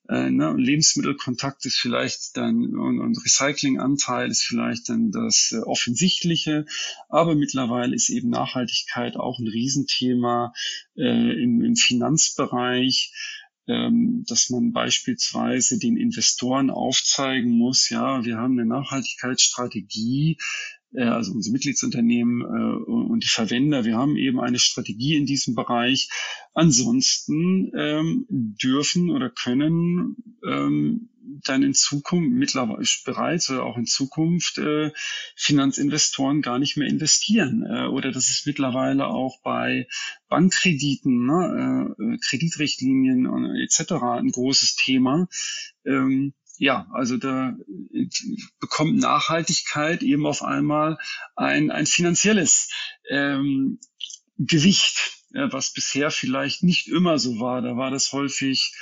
Äh, 0.08 0.30
ne? 0.30 0.54
Lebensmittelkontakt 0.56 1.64
ist 1.64 1.78
vielleicht 1.78 2.36
dann 2.36 2.76
und, 2.76 3.16
Recyclinganteil 3.24 4.30
ist 4.30 4.44
vielleicht 4.44 4.90
dann 4.90 5.10
das 5.10 5.52
äh, 5.52 5.60
Offensichtliche, 5.60 6.66
aber 7.08 7.34
mittlerweile 7.34 7.94
ist 7.94 8.10
eben 8.10 8.28
Nachhaltigkeit 8.28 9.16
auch 9.16 9.38
ein 9.38 9.48
Riesenthema 9.48 10.52
äh, 10.96 11.42
im, 11.42 11.76
Finanzbereich 11.76 13.12
ähm, 13.68 14.24
dass 14.28 14.48
man 14.50 14.72
beispielsweise 14.72 15.80
den 15.80 15.96
Investoren 15.96 16.70
aufzeigen 16.70 17.50
muss, 17.50 17.90
ja, 17.90 18.24
wir 18.24 18.36
haben 18.36 18.52
eine 18.52 18.68
Nachhaltigkeitsstrategie, 18.68 20.38
also 21.04 21.32
unsere 21.32 21.52
Mitgliedsunternehmen 21.52 22.40
äh, 22.42 22.90
und 22.90 23.24
die 23.24 23.28
Verwender. 23.28 23.84
Wir 23.84 23.96
haben 23.96 24.16
eben 24.16 24.40
eine 24.40 24.58
Strategie 24.58 25.16
in 25.16 25.26
diesem 25.26 25.54
Bereich. 25.54 26.08
Ansonsten 26.54 27.70
ähm, 27.76 28.26
dürfen 28.28 29.10
oder 29.10 29.30
können 29.30 30.16
ähm, 30.46 31.10
dann 31.44 31.62
in 31.62 31.74
Zukunft 31.74 32.30
mittlerweile 32.30 32.84
bereits 33.04 33.50
oder 33.50 33.64
auch 33.64 33.76
in 33.76 33.86
Zukunft 33.86 34.58
äh, 34.58 34.90
Finanzinvestoren 35.34 36.42
gar 36.42 36.58
nicht 36.58 36.76
mehr 36.76 36.88
investieren. 36.88 37.64
Äh, 37.68 37.86
oder 37.86 38.12
das 38.12 38.28
ist 38.28 38.46
mittlerweile 38.46 39.06
auch 39.06 39.40
bei 39.42 39.88
Bankkrediten, 40.28 41.26
ne, 41.26 41.94
äh, 41.98 42.18
Kreditrichtlinien 42.18 43.26
äh, 43.26 43.64
etc. 43.64 43.92
ein 44.02 44.30
großes 44.30 44.76
Thema. 44.76 45.28
Ähm, 45.84 46.34
ja, 46.58 46.86
also 46.92 47.16
da 47.16 47.56
äh, 47.92 48.06
bekommt 48.60 48.98
Nachhaltigkeit 48.98 50.02
eben 50.02 50.26
auf 50.26 50.42
einmal 50.42 50.98
ein, 51.34 51.70
ein 51.70 51.86
finanzielles 51.86 52.68
ähm, 53.10 53.80
Gewicht, 54.38 55.22
äh, 55.34 55.48
was 55.50 55.72
bisher 55.72 56.10
vielleicht 56.10 56.62
nicht 56.62 56.88
immer 56.88 57.18
so 57.18 57.40
war. 57.40 57.62
Da 57.62 57.76
war 57.76 57.90
das 57.90 58.12
häufig, 58.12 58.74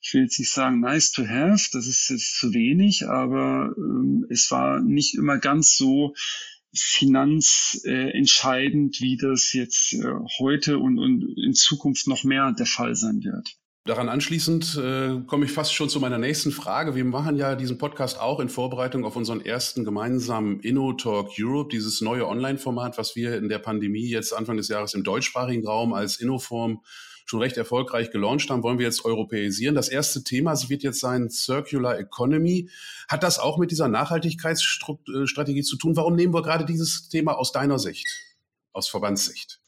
ich 0.00 0.14
will 0.14 0.22
jetzt 0.22 0.38
nicht 0.38 0.50
sagen 0.50 0.80
nice 0.80 1.12
to 1.12 1.26
have, 1.26 1.68
das 1.72 1.86
ist 1.86 2.08
jetzt 2.08 2.38
zu 2.38 2.54
wenig, 2.54 3.06
aber 3.08 3.74
ähm, 3.76 4.26
es 4.30 4.50
war 4.50 4.80
nicht 4.80 5.14
immer 5.14 5.36
ganz 5.38 5.76
so 5.76 6.14
finanzentscheidend, 6.74 8.96
äh, 8.96 9.00
wie 9.00 9.18
das 9.18 9.52
jetzt 9.52 9.92
äh, 9.92 10.02
heute 10.38 10.78
und, 10.78 10.98
und 10.98 11.36
in 11.36 11.52
Zukunft 11.54 12.08
noch 12.08 12.24
mehr 12.24 12.52
der 12.52 12.64
Fall 12.66 12.96
sein 12.96 13.22
wird. 13.22 13.58
Daran 13.84 14.08
anschließend 14.08 14.76
äh, 14.76 15.20
komme 15.26 15.44
ich 15.44 15.50
fast 15.50 15.74
schon 15.74 15.88
zu 15.88 15.98
meiner 15.98 16.18
nächsten 16.18 16.52
Frage. 16.52 16.94
Wir 16.94 17.04
machen 17.04 17.36
ja 17.36 17.56
diesen 17.56 17.78
Podcast 17.78 18.20
auch 18.20 18.38
in 18.38 18.48
Vorbereitung 18.48 19.04
auf 19.04 19.16
unseren 19.16 19.44
ersten 19.44 19.84
gemeinsamen 19.84 20.60
InnoTalk 20.60 21.30
Europe, 21.36 21.70
dieses 21.72 22.00
neue 22.00 22.28
Online-Format, 22.28 22.96
was 22.96 23.16
wir 23.16 23.36
in 23.36 23.48
der 23.48 23.58
Pandemie 23.58 24.08
jetzt 24.08 24.32
Anfang 24.32 24.56
des 24.56 24.68
Jahres 24.68 24.94
im 24.94 25.02
deutschsprachigen 25.02 25.66
Raum 25.66 25.94
als 25.94 26.20
Innoform 26.20 26.84
schon 27.26 27.40
recht 27.40 27.56
erfolgreich 27.56 28.12
gelauncht 28.12 28.50
haben, 28.50 28.62
wollen 28.62 28.78
wir 28.78 28.86
jetzt 28.86 29.04
europäisieren. 29.04 29.74
Das 29.74 29.88
erste 29.88 30.22
Thema 30.22 30.54
wird 30.68 30.84
jetzt 30.84 31.00
sein 31.00 31.28
Circular 31.28 31.98
Economy. 31.98 32.70
Hat 33.08 33.24
das 33.24 33.40
auch 33.40 33.58
mit 33.58 33.72
dieser 33.72 33.88
Nachhaltigkeitsstrategie 33.88 35.60
äh, 35.60 35.64
zu 35.64 35.76
tun? 35.76 35.96
Warum 35.96 36.14
nehmen 36.14 36.34
wir 36.34 36.42
gerade 36.42 36.64
dieses 36.64 37.08
Thema 37.08 37.36
aus 37.36 37.50
deiner 37.50 37.80
Sicht, 37.80 38.06
aus 38.72 38.88
Verbandssicht? 38.88 39.61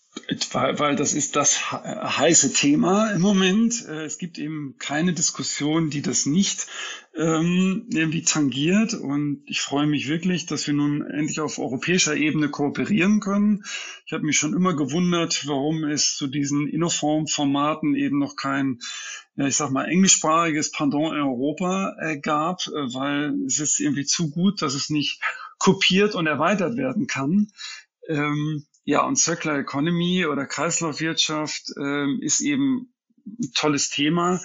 Weil, 0.53 0.79
weil 0.79 0.97
das 0.97 1.13
ist 1.13 1.37
das 1.37 1.73
heiße 1.73 2.53
Thema 2.53 3.11
im 3.11 3.21
Moment. 3.21 3.85
Äh, 3.87 4.05
es 4.05 4.19
gibt 4.19 4.39
eben 4.39 4.77
keine 4.79 5.13
Diskussion, 5.13 5.91
die 5.91 6.03
das 6.03 6.25
nicht 6.25 6.67
ähm, 7.17 7.87
irgendwie 7.93 8.23
tangiert. 8.23 8.95
Und 8.95 9.43
ich 9.47 9.61
freue 9.61 9.87
mich 9.87 10.09
wirklich, 10.09 10.47
dass 10.47 10.67
wir 10.67 10.75
nun 10.75 11.03
endlich 11.03 11.41
auf 11.41 11.59
europäischer 11.59 12.17
Ebene 12.17 12.49
kooperieren 12.49 13.21
können. 13.21 13.65
Ich 14.07 14.13
habe 14.13 14.25
mich 14.25 14.39
schon 14.39 14.55
immer 14.55 14.75
gewundert, 14.75 15.47
warum 15.47 15.85
es 15.85 16.17
zu 16.17 16.27
diesen 16.27 16.69
Innoform-Formaten 16.69 17.95
eben 17.95 18.19
noch 18.19 18.37
kein, 18.37 18.81
ja, 19.37 19.47
ich 19.47 19.57
sag 19.57 19.71
mal, 19.71 19.87
englischsprachiges 19.87 20.71
Pendant 20.71 21.13
in 21.13 21.23
Europa 21.23 21.97
äh, 22.01 22.19
gab, 22.19 22.67
äh, 22.69 22.95
weil 22.95 23.35
es 23.47 23.59
ist 23.59 23.81
irgendwie 23.81 24.07
zu 24.07 24.31
gut, 24.31 24.63
dass 24.63 24.75
es 24.75 24.91
nicht 24.91 25.21
kopiert 25.59 26.15
und 26.15 26.27
erweitert 26.27 26.77
werden 26.77 27.07
kann. 27.07 27.49
Ähm, 28.09 28.65
ja, 28.85 29.03
und 29.03 29.17
Circular 29.17 29.59
Economy 29.59 30.27
oder 30.27 30.47
Kreislaufwirtschaft 30.47 31.73
äh, 31.77 32.13
ist 32.21 32.41
eben 32.41 32.93
ein 33.27 33.53
tolles 33.55 33.89
Thema, 33.89 34.41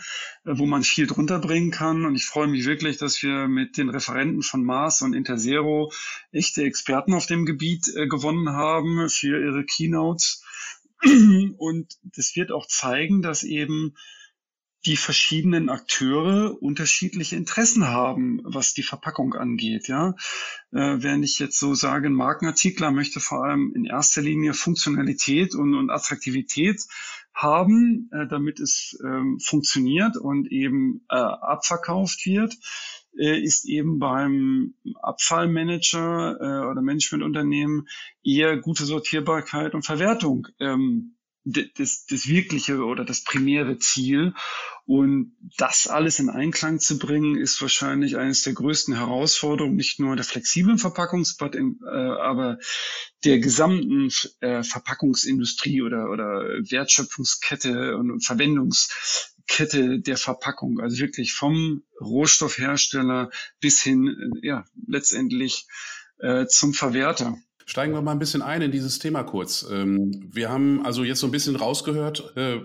äh, 0.45 0.57
wo 0.57 0.65
man 0.65 0.83
viel 0.83 1.07
drunter 1.07 1.39
bringen 1.39 1.71
kann. 1.71 2.05
Und 2.05 2.15
ich 2.15 2.25
freue 2.25 2.47
mich 2.47 2.65
wirklich, 2.65 2.97
dass 2.97 3.21
wir 3.21 3.47
mit 3.47 3.77
den 3.77 3.89
Referenten 3.89 4.41
von 4.41 4.63
Mars 4.63 5.01
und 5.01 5.13
Interzero 5.13 5.91
echte 6.31 6.63
Experten 6.63 7.13
auf 7.13 7.25
dem 7.25 7.45
Gebiet 7.45 7.87
äh, 7.95 8.07
gewonnen 8.07 8.51
haben 8.51 9.09
für 9.09 9.41
ihre 9.43 9.65
Keynotes. 9.65 10.43
Und 11.57 11.97
das 12.03 12.35
wird 12.35 12.51
auch 12.51 12.67
zeigen, 12.67 13.21
dass 13.21 13.43
eben 13.43 13.95
die 14.85 14.95
verschiedenen 14.95 15.69
Akteure 15.69 16.61
unterschiedliche 16.61 17.35
Interessen 17.35 17.87
haben, 17.87 18.39
was 18.43 18.73
die 18.73 18.83
Verpackung 18.83 19.33
angeht. 19.33 19.87
Ja, 19.87 20.15
äh, 20.71 20.97
während 20.99 21.25
ich 21.25 21.39
jetzt 21.39 21.59
so 21.59 21.73
sage, 21.73 22.07
ein 22.07 22.13
Markenartikler 22.13 22.91
möchte 22.91 23.19
vor 23.19 23.43
allem 23.43 23.73
in 23.75 23.85
erster 23.85 24.21
Linie 24.21 24.53
Funktionalität 24.53 25.53
und, 25.53 25.75
und 25.75 25.89
Attraktivität 25.89 26.81
haben, 27.33 28.09
äh, 28.13 28.27
damit 28.27 28.59
es 28.59 28.97
ähm, 29.03 29.39
funktioniert 29.39 30.15
und 30.17 30.51
eben 30.51 31.05
äh, 31.09 31.15
abverkauft 31.15 32.25
wird, 32.25 32.55
äh, 33.17 33.39
ist 33.41 33.65
eben 33.65 33.99
beim 33.99 34.75
Abfallmanager 35.01 36.37
äh, 36.39 36.67
oder 36.69 36.81
Managementunternehmen 36.81 37.87
eher 38.23 38.57
gute 38.57 38.85
Sortierbarkeit 38.85 39.73
und 39.73 39.85
Verwertung 39.85 40.47
ähm, 40.59 41.15
das, 41.51 42.05
das 42.05 42.27
wirkliche 42.27 42.83
oder 42.83 43.05
das 43.05 43.23
primäre 43.23 43.77
Ziel. 43.77 44.33
Und 44.85 45.35
das 45.57 45.87
alles 45.87 46.17
in 46.19 46.29
Einklang 46.29 46.79
zu 46.79 46.97
bringen, 46.97 47.37
ist 47.37 47.61
wahrscheinlich 47.61 48.17
eines 48.17 48.41
der 48.41 48.53
größten 48.53 48.95
Herausforderungen, 48.95 49.75
nicht 49.75 49.99
nur 49.99 50.15
der 50.15 50.25
flexiblen 50.25 50.79
Verpackungsbad, 50.79 51.55
äh, 51.55 51.61
aber 51.83 52.57
der 53.23 53.37
gesamten 53.37 54.09
äh, 54.39 54.63
Verpackungsindustrie 54.63 55.83
oder, 55.83 56.09
oder 56.09 56.41
Wertschöpfungskette 56.71 57.97
und 57.97 58.25
Verwendungskette 58.25 59.99
der 59.99 60.17
Verpackung. 60.17 60.79
Also 60.79 60.97
wirklich 60.97 61.33
vom 61.33 61.83
Rohstoffhersteller 62.01 63.29
bis 63.59 63.83
hin, 63.83 64.07
äh, 64.41 64.47
ja, 64.47 64.65
letztendlich 64.87 65.67
äh, 66.17 66.47
zum 66.47 66.73
Verwerter. 66.73 67.37
Steigen 67.69 67.93
wir 67.93 68.01
mal 68.01 68.13
ein 68.13 68.19
bisschen 68.19 68.41
ein 68.41 68.63
in 68.63 68.71
dieses 68.71 68.97
Thema 68.97 69.21
kurz. 69.21 69.63
Ähm, 69.71 70.27
wir 70.33 70.49
haben 70.49 70.83
also 70.83 71.03
jetzt 71.03 71.19
so 71.19 71.27
ein 71.27 71.31
bisschen 71.31 71.55
rausgehört, 71.55 72.35
äh, 72.35 72.61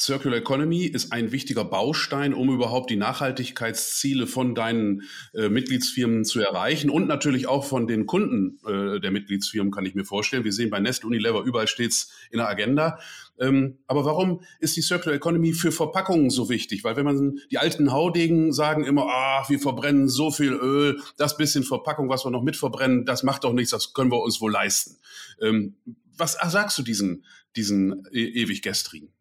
Circular 0.00 0.38
Economy 0.38 0.84
ist 0.84 1.12
ein 1.12 1.30
wichtiger 1.30 1.62
Baustein, 1.62 2.32
um 2.32 2.48
überhaupt 2.48 2.88
die 2.88 2.96
Nachhaltigkeitsziele 2.96 4.26
von 4.26 4.54
deinen 4.54 5.02
äh, 5.34 5.50
Mitgliedsfirmen 5.50 6.24
zu 6.24 6.40
erreichen 6.40 6.88
und 6.88 7.06
natürlich 7.06 7.46
auch 7.46 7.64
von 7.64 7.86
den 7.86 8.06
Kunden 8.06 8.58
äh, 8.66 8.98
der 8.98 9.10
Mitgliedsfirmen, 9.10 9.70
kann 9.70 9.84
ich 9.84 9.94
mir 9.94 10.06
vorstellen. 10.06 10.44
Wir 10.44 10.54
sehen 10.54 10.70
bei 10.70 10.80
Nest, 10.80 11.04
Unilever, 11.04 11.42
überall 11.42 11.68
steht's 11.68 12.12
in 12.30 12.38
der 12.38 12.48
Agenda. 12.48 12.98
Ähm, 13.38 13.76
aber 13.86 14.06
warum 14.06 14.40
ist 14.58 14.74
die 14.74 14.80
Circular 14.80 15.16
Economy 15.16 15.52
für 15.52 15.70
Verpackungen 15.70 16.30
so 16.30 16.48
wichtig? 16.48 16.82
Weil 16.82 16.96
wenn 16.96 17.04
man 17.04 17.38
die 17.50 17.58
alten 17.58 17.92
Haudegen 17.92 18.54
sagen 18.54 18.84
immer, 18.84 19.04
ah, 19.06 19.44
wir 19.48 19.58
verbrennen 19.58 20.08
so 20.08 20.30
viel 20.30 20.54
Öl, 20.54 20.98
das 21.18 21.36
bisschen 21.36 21.62
Verpackung, 21.62 22.08
was 22.08 22.24
wir 22.24 22.30
noch 22.30 22.42
mitverbrennen, 22.42 23.04
das 23.04 23.22
macht 23.22 23.44
doch 23.44 23.52
nichts, 23.52 23.72
das 23.72 23.92
können 23.92 24.10
wir 24.10 24.22
uns 24.22 24.40
wohl 24.40 24.50
leisten. 24.50 24.96
Ähm, 25.42 25.76
was 26.16 26.38
sagst 26.42 26.78
du 26.78 26.82
diesen, 26.82 27.26
diesen 27.54 28.06
e 28.12 28.24
ewig 28.24 28.62
gestrigen? 28.62 29.12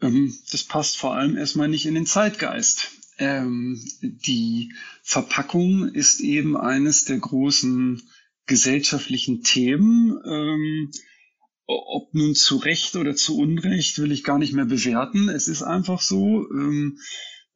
Ähm, 0.00 0.34
das 0.50 0.64
passt 0.64 0.96
vor 0.96 1.14
allem 1.14 1.36
erstmal 1.36 1.68
nicht 1.68 1.86
in 1.86 1.94
den 1.94 2.06
Zeitgeist. 2.06 2.90
Ähm, 3.18 3.80
die 4.02 4.74
Verpackung 5.02 5.88
ist 5.88 6.20
eben 6.20 6.56
eines 6.56 7.04
der 7.04 7.18
großen 7.18 8.02
gesellschaftlichen 8.46 9.42
Themen. 9.42 10.18
Ähm, 10.24 10.90
ob 11.66 12.14
nun 12.14 12.34
zu 12.34 12.58
Recht 12.58 12.94
oder 12.96 13.16
zu 13.16 13.36
Unrecht, 13.38 13.98
will 13.98 14.12
ich 14.12 14.22
gar 14.22 14.38
nicht 14.38 14.52
mehr 14.52 14.66
bewerten. 14.66 15.28
Es 15.28 15.48
ist 15.48 15.62
einfach 15.62 16.00
so, 16.00 16.48
ähm, 16.50 16.98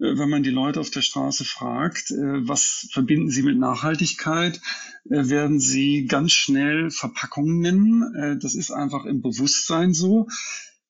äh, 0.00 0.18
wenn 0.18 0.30
man 0.30 0.42
die 0.42 0.50
Leute 0.50 0.80
auf 0.80 0.90
der 0.90 1.02
Straße 1.02 1.44
fragt, 1.44 2.10
äh, 2.10 2.48
was 2.48 2.88
verbinden 2.92 3.30
sie 3.30 3.42
mit 3.42 3.58
Nachhaltigkeit, 3.58 4.60
äh, 5.04 5.28
werden 5.28 5.60
sie 5.60 6.06
ganz 6.06 6.32
schnell 6.32 6.90
Verpackungen 6.90 7.60
nennen. 7.60 8.38
das 8.40 8.54
ist 8.54 8.70
einfach 8.70 9.04
im 9.04 9.22
Bewusstsein 9.22 9.94
so. 9.94 10.26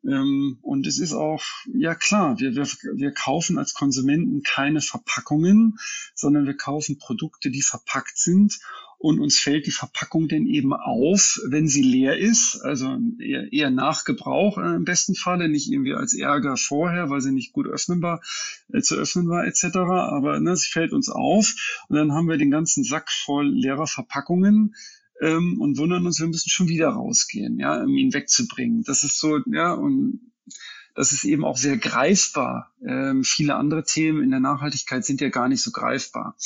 Ähm, 0.05 0.59
und 0.63 0.87
es 0.87 0.99
ist 0.99 1.13
auch, 1.13 1.43
ja 1.73 1.95
klar, 1.95 2.39
wir, 2.39 2.55
wir, 2.55 2.67
wir 2.95 3.13
kaufen 3.13 3.59
als 3.59 3.75
Konsumenten 3.75 4.43
keine 4.43 4.81
Verpackungen, 4.81 5.79
sondern 6.15 6.47
wir 6.47 6.57
kaufen 6.57 6.99
Produkte, 6.99 7.51
die 7.51 7.63
verpackt 7.63 8.19
sind. 8.19 8.59
Und 9.03 9.19
uns 9.19 9.39
fällt 9.39 9.67
die 9.67 9.71
Verpackung 9.71 10.29
denn 10.29 10.47
eben 10.47 10.75
auf, 10.75 11.41
wenn 11.47 11.69
sie 11.69 11.81
leer 11.81 12.19
ist, 12.19 12.61
also 12.63 12.99
eher, 13.19 13.51
eher 13.51 13.71
nach 13.71 14.05
Gebrauch 14.05 14.59
äh, 14.59 14.75
im 14.77 14.85
besten 14.85 15.15
Falle, 15.15 15.49
nicht 15.49 15.73
irgendwie 15.73 15.95
als 15.95 16.13
Ärger 16.13 16.59
vorher, 16.59 17.09
weil 17.09 17.23
sie 17.23 17.33
nicht 17.33 17.55
gut 17.55 17.67
öffnenbar 17.67 18.21
äh, 18.75 18.83
zu 18.83 18.97
öffnen 18.97 19.31
war 19.31 19.47
etc. 19.47 19.77
Aber 19.77 20.39
ne, 20.39 20.55
sie 20.55 20.69
fällt 20.69 20.93
uns 20.93 21.09
auf. 21.09 21.55
Und 21.89 21.97
dann 21.97 22.13
haben 22.13 22.29
wir 22.29 22.37
den 22.37 22.51
ganzen 22.51 22.85
Sack 22.85 23.11
voll 23.11 23.49
leerer 23.49 23.87
Verpackungen 23.87 24.75
ähm, 25.21 25.61
und 25.61 25.79
wundern 25.79 26.07
uns, 26.07 26.21
wir 26.21 26.27
müssen 26.27 26.51
schon 26.51 26.69
wieder 26.69 26.89
rausgehen, 26.89 27.59
ja, 27.59 27.83
um 27.83 27.97
ihn 27.97 28.13
wegzubringen. 28.13 28.83
Das 28.85 29.03
ist 29.03 29.19
so, 29.19 29.39
ja, 29.47 29.73
und 29.73 30.21
das 30.95 31.13
ist 31.13 31.25
eben 31.25 31.45
auch 31.45 31.57
sehr 31.57 31.77
greifbar. 31.77 32.73
Ähm, 32.87 33.25
viele 33.25 33.55
andere 33.55 33.85
Themen 33.85 34.23
in 34.23 34.31
der 34.31 34.41
Nachhaltigkeit 34.41 35.05
sind 35.05 35.21
ja 35.21 35.29
gar 35.29 35.49
nicht 35.49 35.63
so 35.63 35.71
greifbar. 35.71 36.37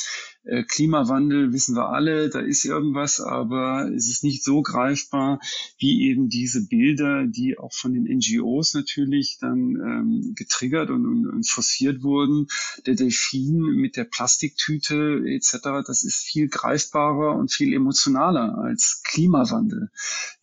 Äh, 0.45 0.63
Klimawandel 0.63 1.53
wissen 1.53 1.75
wir 1.75 1.89
alle, 1.89 2.29
da 2.29 2.39
ist 2.39 2.65
irgendwas, 2.65 3.19
aber 3.19 3.91
es 3.95 4.09
ist 4.09 4.23
nicht 4.23 4.43
so 4.43 4.61
greifbar 4.61 5.39
wie 5.77 6.07
eben 6.07 6.29
diese 6.29 6.67
Bilder, 6.67 7.25
die 7.25 7.57
auch 7.57 7.73
von 7.73 7.93
den 7.93 8.03
NGOs 8.03 8.73
natürlich 8.73 9.37
dann 9.41 9.75
ähm, 9.75 10.33
getriggert 10.35 10.89
und, 10.89 11.05
und, 11.05 11.27
und 11.27 11.49
forciert 11.49 12.03
wurden. 12.03 12.47
Der 12.85 12.95
Delfin 12.95 13.57
mit 13.57 13.97
der 13.97 14.05
Plastiktüte 14.05 15.23
etc., 15.25 15.83
das 15.85 16.03
ist 16.03 16.17
viel 16.17 16.47
greifbarer 16.47 17.35
und 17.35 17.51
viel 17.51 17.73
emotionaler 17.73 18.57
als 18.57 19.01
Klimawandel. 19.03 19.89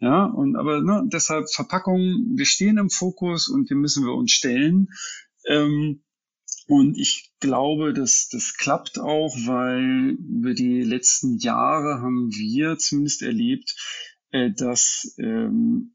Ja, 0.01 0.25
und 0.25 0.57
aber 0.57 0.83
ne, 0.83 1.09
deshalb 1.13 1.49
Verpackungen, 1.53 2.37
wir 2.37 2.47
stehen 2.47 2.79
im 2.79 2.91
Fokus 2.91 3.49
und 3.49 3.71
dem 3.71 3.81
müssen 3.81 4.05
wir 4.05 4.15
uns 4.15 4.33
stellen. 4.33 4.89
Ähm, 5.47 6.03
und 6.73 6.97
ich 6.97 7.31
glaube, 7.39 7.93
dass 7.93 8.31
das 8.31 8.55
klappt 8.55 8.99
auch, 8.99 9.37
weil 9.45 10.17
über 10.19 10.55
die 10.55 10.81
letzten 10.81 11.37
Jahre 11.37 12.01
haben 12.01 12.31
wir 12.33 12.79
zumindest 12.79 13.21
erlebt, 13.21 13.77
äh, 14.31 14.51
dass 14.51 15.15
ähm, 15.19 15.95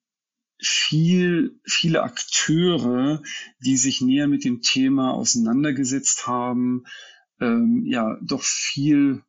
viel, 0.61 1.59
viele 1.63 2.03
Akteure, 2.03 3.23
die 3.65 3.75
sich 3.75 4.01
näher 4.01 4.27
mit 4.27 4.43
dem 4.45 4.61
Thema 4.61 5.15
auseinandergesetzt 5.15 6.27
haben, 6.27 6.83
ähm, 7.41 7.81
ja, 7.87 8.19
doch 8.21 8.43
viel 8.43 9.23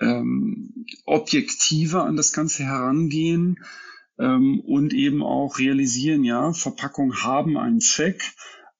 ähm, 0.00 0.86
objektiver 1.04 2.04
an 2.04 2.16
das 2.16 2.32
Ganze 2.32 2.64
herangehen 2.64 3.62
ähm, 4.18 4.60
und 4.60 4.94
eben 4.94 5.22
auch 5.22 5.58
realisieren, 5.58 6.24
ja, 6.24 6.54
Verpackungen 6.54 7.24
haben 7.24 7.58
einen 7.58 7.82
Zweck 7.82 8.32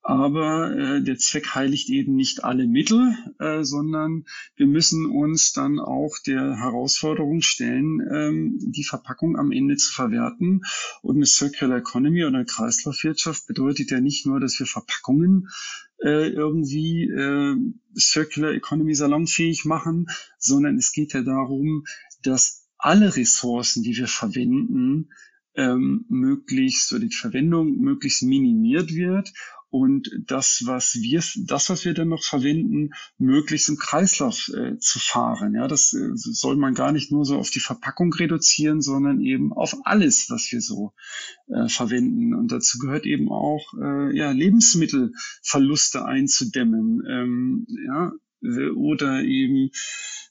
aber 0.02 0.76
äh, 0.76 1.02
der 1.02 1.16
Zweck 1.16 1.54
heiligt 1.54 1.88
eben 1.88 2.16
nicht 2.16 2.42
alle 2.42 2.66
Mittel, 2.66 3.16
äh, 3.38 3.62
sondern 3.62 4.24
wir 4.56 4.66
müssen 4.66 5.06
uns 5.06 5.52
dann 5.52 5.78
auch 5.78 6.16
der 6.26 6.56
Herausforderung 6.56 7.40
stellen, 7.40 8.00
ähm, 8.12 8.58
die 8.60 8.82
Verpackung 8.82 9.36
am 9.38 9.52
Ende 9.52 9.76
zu 9.76 9.92
verwerten. 9.92 10.62
Und 11.02 11.16
eine 11.16 11.26
Circular 11.26 11.78
Economy 11.78 12.24
oder 12.24 12.44
Kreislaufwirtschaft 12.44 13.46
bedeutet 13.46 13.92
ja 13.92 14.00
nicht 14.00 14.26
nur, 14.26 14.40
dass 14.40 14.58
wir 14.58 14.66
Verpackungen 14.66 15.48
äh, 16.02 16.30
irgendwie 16.30 17.04
äh, 17.04 17.56
Circular 17.96 18.52
Economy 18.52 18.96
salonfähig 18.96 19.64
machen, 19.64 20.06
sondern 20.36 20.76
es 20.78 20.90
geht 20.90 21.12
ja 21.12 21.22
darum, 21.22 21.84
dass 22.24 22.66
alle 22.76 23.16
Ressourcen, 23.16 23.84
die 23.84 23.96
wir 23.96 24.08
verwenden, 24.08 25.10
ähm, 25.54 26.06
möglichst 26.08 26.92
oder 26.92 27.06
die 27.06 27.14
Verwendung 27.14 27.76
möglichst 27.78 28.22
minimiert 28.22 28.94
wird 28.94 29.32
und 29.72 30.10
das, 30.26 30.64
was 30.66 30.96
wir, 30.96 31.22
das, 31.46 31.70
was 31.70 31.86
wir 31.86 31.94
dann 31.94 32.10
noch 32.10 32.22
verwenden, 32.22 32.90
möglichst 33.16 33.70
im 33.70 33.78
Kreislauf 33.78 34.50
äh, 34.54 34.76
zu 34.76 34.98
fahren. 34.98 35.54
Ja, 35.54 35.66
das 35.66 35.94
äh, 35.94 36.10
soll 36.14 36.56
man 36.56 36.74
gar 36.74 36.92
nicht 36.92 37.10
nur 37.10 37.24
so 37.24 37.38
auf 37.38 37.48
die 37.48 37.58
Verpackung 37.58 38.12
reduzieren, 38.12 38.82
sondern 38.82 39.22
eben 39.22 39.54
auf 39.54 39.74
alles, 39.84 40.26
was 40.28 40.52
wir 40.52 40.60
so 40.60 40.92
äh, 41.48 41.70
verwenden. 41.70 42.34
Und 42.34 42.52
dazu 42.52 42.78
gehört 42.78 43.06
eben 43.06 43.32
auch, 43.32 43.72
äh, 43.80 44.14
ja, 44.14 44.30
Lebensmittelverluste 44.32 46.04
einzudämmen. 46.04 47.02
Ähm, 47.08 47.66
ja, 47.86 48.12
oder 48.76 49.22
eben 49.22 49.70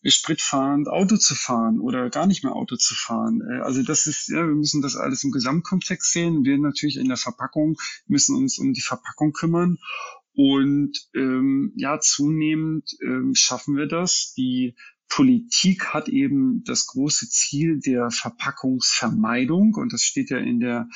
spritfahrend 0.04 0.88
Auto 0.88 1.18
zu 1.18 1.36
fahren 1.36 1.80
oder 1.80 2.10
gar 2.10 2.26
nicht 2.26 2.44
mehr 2.44 2.56
Auto 2.56 2.76
zu 2.76 2.96
fahren. 2.96 3.42
Äh, 3.42 3.62
also 3.62 3.84
das 3.84 4.08
ist, 4.08 4.30
ja, 4.30 4.48
wir 4.48 4.56
müssen 4.56 4.82
das 4.82 4.96
alles 4.96 5.24
im 5.24 5.32
Gesamtkontext 5.32 6.12
sehen. 6.12 6.44
Wir 6.44 6.58
natürlich 6.58 6.98
in 6.98 7.08
der 7.08 7.18
Verpackung 7.18 7.78
müssen 8.08 8.36
uns 8.36 8.58
um 8.58 8.74
die 8.74 8.82
Verpackung 8.82 9.34
kümmern. 9.34 9.78
Und 10.34 10.98
ähm, 11.14 11.74
ja, 11.76 12.00
zunehmend 12.00 12.90
ähm, 13.02 13.36
schaffen 13.36 13.76
wir 13.76 13.88
das. 13.88 14.34
Die 14.36 14.76
Politik 15.10 15.88
hat 15.94 16.08
eben 16.08 16.64
das 16.64 16.88
große 16.88 17.30
Ziel 17.30 17.80
der 17.80 18.10
Verpackungsvermeidung 18.12 19.76
und 19.76 19.92
das 19.92 20.04
steht 20.04 20.30
ja 20.30 20.38
in 20.38 20.62
der 20.62 20.88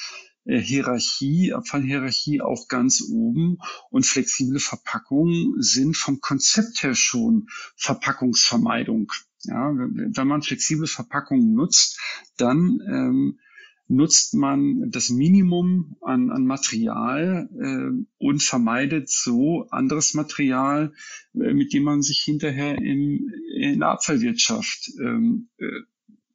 Hierarchie, 0.45 1.53
Abfallhierarchie 1.53 2.41
auch 2.41 2.67
ganz 2.67 3.03
oben 3.09 3.57
und 3.89 4.05
flexible 4.05 4.59
Verpackungen 4.59 5.55
sind 5.61 5.97
vom 5.97 6.21
Konzept 6.21 6.83
her 6.83 6.95
schon 6.95 7.47
Verpackungsvermeidung. 7.75 9.11
Ja, 9.43 9.71
wenn 9.75 10.27
man 10.27 10.41
flexible 10.41 10.87
Verpackungen 10.87 11.53
nutzt, 11.53 11.99
dann 12.37 12.79
ähm, 12.87 13.39
nutzt 13.87 14.33
man 14.33 14.89
das 14.89 15.09
Minimum 15.09 15.97
an, 16.01 16.31
an 16.31 16.45
Material 16.45 17.49
äh, 17.59 18.05
und 18.17 18.41
vermeidet 18.41 19.09
so 19.09 19.67
anderes 19.69 20.13
Material, 20.13 20.93
äh, 21.33 21.53
mit 21.53 21.73
dem 21.73 21.83
man 21.83 22.01
sich 22.01 22.21
hinterher 22.21 22.77
im, 22.77 23.31
in 23.55 23.79
der 23.79 23.89
Abfallwirtschaft 23.89 24.91
ähm, 24.99 25.49
äh, 25.57 25.81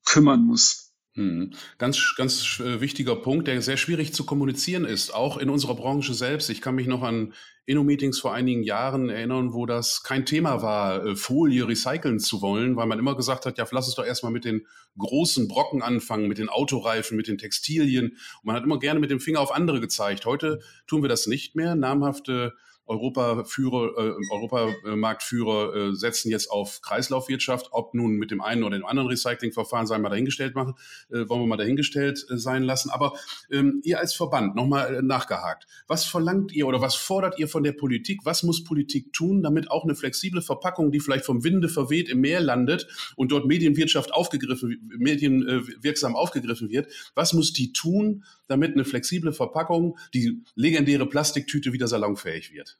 kümmern 0.05 0.45
muss. 0.45 0.90
Hm. 1.15 1.51
Ganz, 1.79 2.15
ganz 2.17 2.61
äh, 2.61 2.81
wichtiger 2.81 3.17
Punkt, 3.17 3.49
der 3.49 3.61
sehr 3.63 3.77
schwierig 3.77 4.15
zu 4.15 4.25
kommunizieren 4.25 4.85
ist, 4.85 5.13
auch 5.13 5.39
in 5.39 5.51
unserer 5.51 5.75
Branche 5.75 6.15
selbst. 6.15 6.51
Ich 6.51 6.61
kann 6.61 6.77
mich 6.77 6.87
noch 6.87 7.03
an 7.03 7.35
Inno-Meetings 7.67 8.21
vor 8.21 8.33
einigen 8.33 8.63
Jahren 8.63 9.11
erinnern, 9.11 9.53
wo 9.53 9.67
das 9.67 10.05
kein 10.05 10.25
Thema 10.25 10.63
war, 10.63 11.05
äh, 11.05 11.17
Folie 11.17 11.67
recyceln 11.67 12.21
zu 12.21 12.43
wollen, 12.43 12.77
weil 12.77 12.87
man 12.87 13.01
immer 13.01 13.17
gesagt 13.17 13.45
hat, 13.45 13.59
ja, 13.59 13.67
lass 13.73 13.87
uns 13.87 13.97
doch 13.97 14.07
erstmal 14.07 14.31
mit 14.31 14.45
den 14.45 14.67
großen 14.99 15.49
Brocken 15.49 15.83
anfangen, 15.83 16.29
mit 16.29 16.39
den 16.39 16.49
Autoreifen, 16.49 17.17
mit 17.17 17.27
den 17.27 17.39
Textilien. 17.39 18.11
Und 18.11 18.45
man 18.45 18.55
hat 18.55 18.63
immer 18.63 18.79
gerne 18.79 19.01
mit 19.01 19.11
dem 19.11 19.21
Finger 19.21 19.41
auf 19.41 19.53
andere 19.53 19.81
gezeigt. 19.81 20.27
Heute 20.27 20.61
tun 20.87 21.03
wir 21.03 21.09
das 21.09 21.27
nicht 21.27 21.57
mehr. 21.57 21.75
Namhafte 21.75 22.55
Europaführer, 22.91 23.97
äh, 23.97 24.15
Europamarktführer 24.33 25.75
äh, 25.77 25.95
setzen 25.95 26.29
jetzt 26.29 26.51
auf 26.51 26.81
Kreislaufwirtschaft. 26.83 27.69
Ob 27.71 27.95
nun 27.95 28.17
mit 28.17 28.33
dem 28.33 28.41
einen 28.41 28.65
oder 28.65 28.77
dem 28.77 28.85
anderen 28.85 29.09
Recyclingverfahren, 29.09 29.87
sei 29.87 29.99
mal 29.99 30.09
dahingestellt 30.09 30.57
machen, 30.57 30.75
äh, 31.11 31.29
wollen 31.29 31.43
wir 31.43 31.47
mal 31.47 31.57
dahingestellt 31.57 32.27
äh, 32.29 32.37
sein 32.37 32.65
lassen. 32.65 32.91
Aber 32.91 33.15
ähm, 33.49 33.81
ihr 33.85 34.01
als 34.01 34.15
Verband, 34.15 34.57
nochmal 34.57 34.97
äh, 34.97 35.03
nachgehakt, 35.03 35.69
was 35.87 36.05
verlangt 36.05 36.53
ihr 36.53 36.67
oder 36.67 36.81
was 36.81 36.97
fordert 36.97 37.39
ihr 37.39 37.47
von 37.47 37.63
der 37.63 37.73
Politik? 37.73 38.23
Was 38.25 38.43
muss 38.43 38.65
Politik 38.65 39.13
tun, 39.13 39.45
damit 39.45 39.71
auch 39.71 39.85
eine 39.85 39.95
flexible 39.95 40.43
Verpackung, 40.43 40.91
die 40.91 40.99
vielleicht 40.99 41.25
vom 41.25 41.45
Winde 41.45 41.69
verweht 41.69 42.09
im 42.09 42.21
Meer 42.21 42.41
landet 42.41 42.89
und 43.15 43.31
dort 43.31 43.47
Medienwirtschaft 43.47 44.13
aufgegriffen, 44.13 44.91
medienwirksam 44.99 46.17
aufgegriffen 46.17 46.71
wird, 46.71 46.93
was 47.15 47.35
muss 47.35 47.53
die 47.53 47.73
tun, 47.73 48.25
damit 48.49 48.73
eine 48.75 48.85
flexible 48.85 49.33
Verpackung, 49.33 49.97
die 50.13 50.43
legendäre 50.57 51.07
Plastiktüte 51.07 51.73
wieder 51.73 51.87
salonfähig 51.87 52.53
wird? 52.53 52.80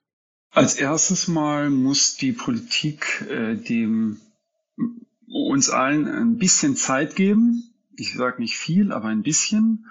Als 0.53 0.75
erstes 0.75 1.29
Mal 1.29 1.71
muss 1.71 2.17
die 2.17 2.33
Politik 2.33 3.25
äh, 3.31 3.55
dem 3.55 4.21
uns 5.27 5.71
allen 5.71 6.09
ein 6.09 6.39
bisschen 6.39 6.75
Zeit 6.75 7.15
geben. 7.15 7.73
Ich 7.97 8.15
sage 8.15 8.43
nicht 8.43 8.57
viel, 8.57 8.93
aber 8.93 9.09
ein 9.09 9.23
bisschen. 9.23 9.87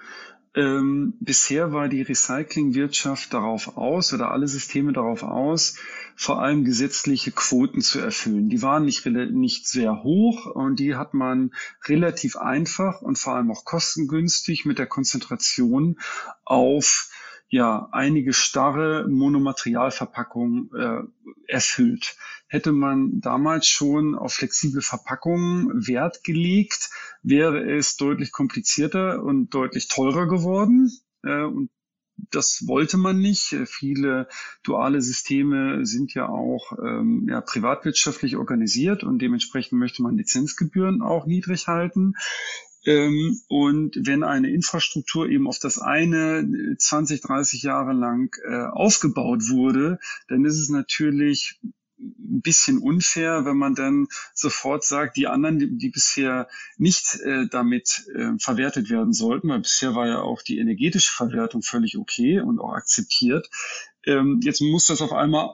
Ähm, 0.54 1.14
bisher 1.20 1.72
war 1.72 1.88
die 1.88 2.02
Recyclingwirtschaft 2.02 3.32
darauf 3.32 3.76
aus 3.76 4.12
oder 4.12 4.32
alle 4.32 4.48
Systeme 4.48 4.92
darauf 4.92 5.22
aus, 5.22 5.78
vor 6.16 6.42
allem 6.42 6.64
gesetzliche 6.64 7.30
Quoten 7.30 7.80
zu 7.80 8.00
erfüllen. 8.00 8.48
Die 8.48 8.60
waren 8.60 8.84
nicht, 8.84 9.06
nicht 9.06 9.68
sehr 9.68 10.02
hoch 10.02 10.46
und 10.46 10.80
die 10.80 10.96
hat 10.96 11.14
man 11.14 11.52
relativ 11.84 12.36
einfach 12.36 13.00
und 13.00 13.16
vor 13.16 13.36
allem 13.36 13.50
auch 13.52 13.64
kostengünstig 13.64 14.64
mit 14.64 14.78
der 14.80 14.88
Konzentration 14.88 16.00
auf 16.44 17.08
ja 17.50 17.88
einige 17.90 18.32
starre 18.32 19.06
Monomaterialverpackungen 19.08 20.70
äh, 20.74 21.02
erfüllt. 21.48 22.16
Hätte 22.46 22.72
man 22.72 23.20
damals 23.20 23.66
schon 23.66 24.14
auf 24.14 24.34
flexible 24.34 24.82
Verpackungen 24.82 25.86
Wert 25.86 26.24
gelegt, 26.24 26.90
wäre 27.22 27.62
es 27.76 27.96
deutlich 27.96 28.32
komplizierter 28.32 29.22
und 29.22 29.50
deutlich 29.50 29.88
teurer 29.88 30.26
geworden. 30.26 30.90
Äh, 31.24 31.42
und 31.42 31.70
das 32.30 32.66
wollte 32.66 32.98
man 32.98 33.18
nicht. 33.18 33.56
Viele 33.66 34.28
duale 34.62 35.00
Systeme 35.00 35.84
sind 35.86 36.14
ja 36.14 36.28
auch 36.28 36.72
ähm, 36.78 37.26
ja, 37.28 37.40
privatwirtschaftlich 37.40 38.36
organisiert 38.36 39.02
und 39.02 39.20
dementsprechend 39.20 39.78
möchte 39.78 40.02
man 40.02 40.16
Lizenzgebühren 40.16 41.02
auch 41.02 41.26
niedrig 41.26 41.66
halten. 41.66 42.14
Ähm, 42.84 43.40
und 43.48 43.96
wenn 44.06 44.22
eine 44.22 44.50
Infrastruktur 44.50 45.28
eben 45.28 45.46
auf 45.46 45.58
das 45.58 45.78
eine 45.78 46.76
20, 46.78 47.20
30 47.20 47.62
Jahre 47.62 47.92
lang 47.92 48.34
äh, 48.44 48.64
aufgebaut 48.70 49.48
wurde, 49.48 49.98
dann 50.28 50.44
ist 50.44 50.58
es 50.58 50.68
natürlich 50.70 51.60
ein 52.00 52.40
bisschen 52.40 52.78
unfair, 52.78 53.44
wenn 53.44 53.58
man 53.58 53.74
dann 53.74 54.06
sofort 54.32 54.84
sagt, 54.84 55.16
die 55.16 55.26
anderen, 55.26 55.58
die, 55.58 55.76
die 55.76 55.90
bisher 55.90 56.48
nicht 56.78 57.20
äh, 57.20 57.46
damit 57.50 58.06
äh, 58.14 58.38
verwertet 58.38 58.88
werden 58.88 59.12
sollten, 59.12 59.48
weil 59.50 59.60
bisher 59.60 59.94
war 59.94 60.06
ja 60.06 60.20
auch 60.20 60.40
die 60.40 60.58
energetische 60.58 61.12
Verwertung 61.12 61.62
völlig 61.62 61.98
okay 61.98 62.40
und 62.40 62.58
auch 62.58 62.72
akzeptiert. 62.72 63.50
Ähm, 64.06 64.40
jetzt 64.42 64.62
muss 64.62 64.86
das 64.86 65.02
auf 65.02 65.12
einmal 65.12 65.50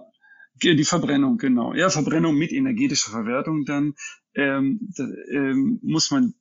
die 0.62 0.84
Verbrennung, 0.84 1.36
genau. 1.36 1.74
Ja, 1.74 1.90
Verbrennung 1.90 2.36
mit 2.36 2.52
energetischer 2.52 3.10
Verwertung, 3.10 3.64
dann 3.64 3.94
ähm, 4.34 4.78
da, 4.96 5.04
ähm, 5.30 5.80
muss 5.82 6.10
man 6.10 6.34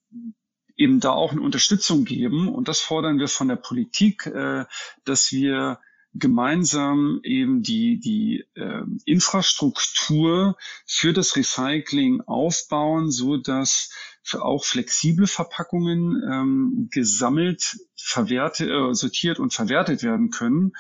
eben 0.76 1.00
da 1.00 1.12
auch 1.12 1.32
eine 1.32 1.42
Unterstützung 1.42 2.06
geben. 2.06 2.48
Und 2.48 2.68
das 2.68 2.80
fordern 2.80 3.20
wir 3.20 3.28
von 3.28 3.48
der 3.48 3.56
Politik, 3.56 4.26
äh, 4.26 4.66
dass 5.04 5.32
wir 5.32 5.80
gemeinsam 6.14 7.20
eben 7.24 7.62
die, 7.62 8.00
die 8.00 8.46
äh, 8.56 8.84
Infrastruktur 9.06 10.58
für 10.86 11.12
das 11.14 11.36
Recycling 11.36 12.22
aufbauen, 12.22 13.12
so 13.12 13.38
dass 13.38 13.90
auch 14.34 14.64
flexible 14.64 15.28
Verpackungen 15.28 16.24
ähm, 16.32 16.88
gesammelt, 16.90 17.78
verwertet, 17.96 18.70
äh, 18.70 18.94
sortiert 18.94 19.40
und 19.40 19.54
verwertet 19.54 20.04
werden 20.04 20.32
können. 20.32 20.72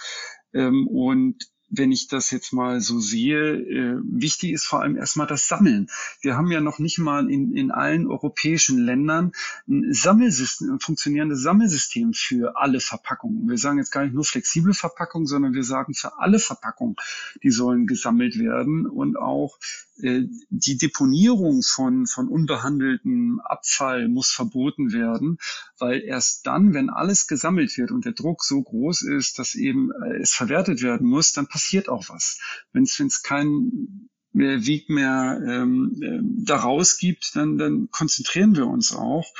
Ähm, 0.53 0.87
und 0.87 1.47
wenn 1.69 1.91
ich 1.91 2.07
das 2.07 2.31
jetzt 2.31 2.53
mal 2.53 2.79
so 2.79 2.99
sehe, 2.99 3.55
äh, 3.55 3.99
wichtig 4.03 4.51
ist 4.51 4.65
vor 4.65 4.81
allem 4.81 4.97
erstmal 4.97 5.27
das 5.27 5.47
Sammeln. 5.47 5.87
Wir 6.21 6.35
haben 6.35 6.51
ja 6.51 6.61
noch 6.61 6.79
nicht 6.79 6.99
mal 6.99 7.29
in, 7.29 7.55
in 7.55 7.71
allen 7.71 8.07
europäischen 8.07 8.79
Ländern 8.79 9.31
ein 9.67 9.93
Sammelsystem, 9.93 10.73
ein 10.73 10.79
funktionierendes 10.79 11.41
Sammelsystem 11.41 12.13
für 12.13 12.57
alle 12.57 12.79
Verpackungen. 12.79 13.49
Wir 13.49 13.57
sagen 13.57 13.77
jetzt 13.77 13.91
gar 13.91 14.03
nicht 14.03 14.13
nur 14.13 14.25
flexible 14.25 14.73
Verpackungen, 14.73 15.27
sondern 15.27 15.53
wir 15.53 15.63
sagen 15.63 15.93
für 15.93 16.19
alle 16.19 16.39
Verpackungen, 16.39 16.95
die 17.43 17.51
sollen 17.51 17.87
gesammelt 17.87 18.37
werden 18.37 18.85
und 18.85 19.17
auch 19.17 19.57
äh, 20.01 20.23
die 20.49 20.77
Deponierung 20.77 21.61
von, 21.63 22.05
von 22.05 22.27
unbehandeltem 22.27 23.39
Abfall 23.43 24.09
muss 24.09 24.29
verboten 24.29 24.91
werden, 24.91 25.37
weil 25.79 26.01
erst 26.01 26.45
dann, 26.47 26.73
wenn 26.73 26.89
alles 26.89 27.27
gesammelt 27.27 27.77
wird 27.77 27.91
und 27.91 28.05
der 28.05 28.11
Druck 28.13 28.43
so 28.43 28.61
groß 28.61 29.03
ist, 29.03 29.39
dass 29.39 29.55
eben 29.55 29.91
äh, 29.91 30.17
es 30.21 30.33
verwertet 30.33 30.81
werden 30.81 31.07
muss, 31.07 31.31
dann 31.31 31.47
passiert 31.55 31.87
auch 31.87 32.09
was. 32.09 32.37
Wenn 32.73 32.83
es 32.83 33.23
keinen 33.23 34.09
Weg 34.33 34.89
mehr 34.89 35.41
ähm, 35.47 35.97
äh, 36.01 36.19
daraus 36.45 36.97
gibt, 36.97 37.33
dann, 37.37 37.57
dann 37.57 37.89
konzentrieren 37.91 38.57
wir 38.57 38.67
uns 38.67 38.93
auch. 38.93 39.31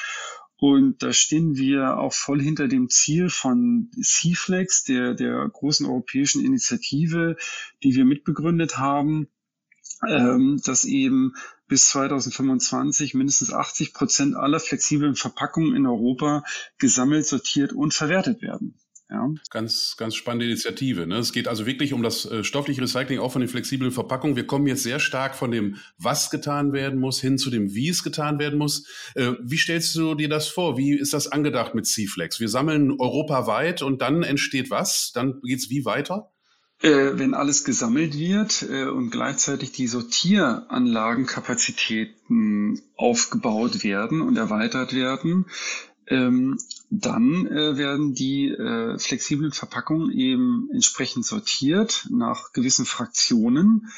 Und 0.56 1.04
da 1.04 1.12
stehen 1.12 1.58
wir 1.58 1.98
auch 1.98 2.14
voll 2.14 2.42
hinter 2.42 2.70
dem 2.70 2.90
Ziel 2.90 3.30
von 3.30 3.92
CFlex, 4.02 4.86
der, 4.86 5.14
der 5.14 5.50
großen 5.50 5.86
europäischen 5.86 6.46
Initiative, 6.46 7.36
die 7.84 7.94
wir 7.96 8.06
mitbegründet 8.06 8.78
haben, 8.78 9.28
ähm, 10.08 10.62
dass 10.64 10.86
eben 10.86 11.34
bis 11.68 11.90
2025 11.90 13.14
mindestens 13.14 13.52
80 13.52 13.94
Prozent 13.94 14.36
aller 14.36 14.62
flexiblen 14.62 15.16
Verpackungen 15.16 15.76
in 15.76 15.86
Europa 15.86 16.46
gesammelt, 16.78 17.26
sortiert 17.26 17.74
und 17.74 17.94
verwertet 17.94 18.42
werden. 18.42 18.80
Ja. 19.10 19.30
Ganz, 19.52 19.96
ganz 19.98 20.16
spannende 20.16 20.48
Initiative. 20.48 21.06
Ne? 21.06 21.18
Es 21.18 21.32
geht 21.32 21.48
also 21.48 21.68
wirklich 21.68 21.94
um 21.94 22.02
das 22.02 22.26
äh, 22.26 22.44
stoffliche 22.44 22.82
Recycling 22.82 23.20
auch 23.20 23.32
von 23.32 23.42
den 23.42 23.50
flexiblen 23.50 23.92
Verpackungen. 23.92 24.36
Wir 24.36 24.48
kommen 24.48 24.66
jetzt 24.66 24.82
sehr 24.82 25.00
stark 25.00 25.36
von 25.36 25.52
dem, 25.52 25.78
was 26.00 26.32
getan 26.32 26.74
werden 26.74 27.00
muss, 27.00 27.22
hin 27.22 27.38
zu 27.38 27.52
dem, 27.52 27.76
wie 27.76 27.90
es 27.90 28.04
getan 28.04 28.40
werden 28.40 28.58
muss. 28.58 28.88
Äh, 29.14 29.34
wie 29.42 29.58
stellst 29.58 29.96
du 29.96 30.16
dir 30.16 30.28
das 30.28 30.48
vor? 30.48 30.78
Wie 30.78 30.98
ist 30.98 31.14
das 31.14 31.28
angedacht 31.28 31.76
mit 31.76 31.86
C-Flex? 31.86 32.40
Wir 32.40 32.50
sammeln 32.50 33.00
europaweit 33.00 33.84
und 33.84 34.02
dann 34.02 34.24
entsteht 34.24 34.72
was? 34.72 35.12
Dann 35.14 35.40
geht's 35.44 35.70
wie 35.70 35.86
weiter? 35.86 36.32
Äh, 36.82 37.18
wenn 37.18 37.34
alles 37.34 37.64
gesammelt 37.64 38.20
wird 38.20 38.66
äh, 38.70 38.84
und 38.86 39.10
gleichzeitig 39.10 39.72
die 39.72 39.88
Sortieranlagenkapazitäten 39.88 42.82
aufgebaut 42.98 43.84
werden 43.84 44.22
und 44.22 44.36
erweitert 44.36 44.94
werden, 44.94 45.46
ähm, 46.08 46.58
dann 46.90 47.48
äh, 47.48 47.78
werden 47.78 48.14
die 48.14 48.50
äh, 48.50 48.98
flexiblen 49.00 49.52
Verpackungen 49.52 50.12
eben 50.12 50.70
entsprechend 50.72 51.26
sortiert 51.26 52.08
nach 52.12 52.54
gewissen 52.54 52.86
Fraktionen 52.86 53.90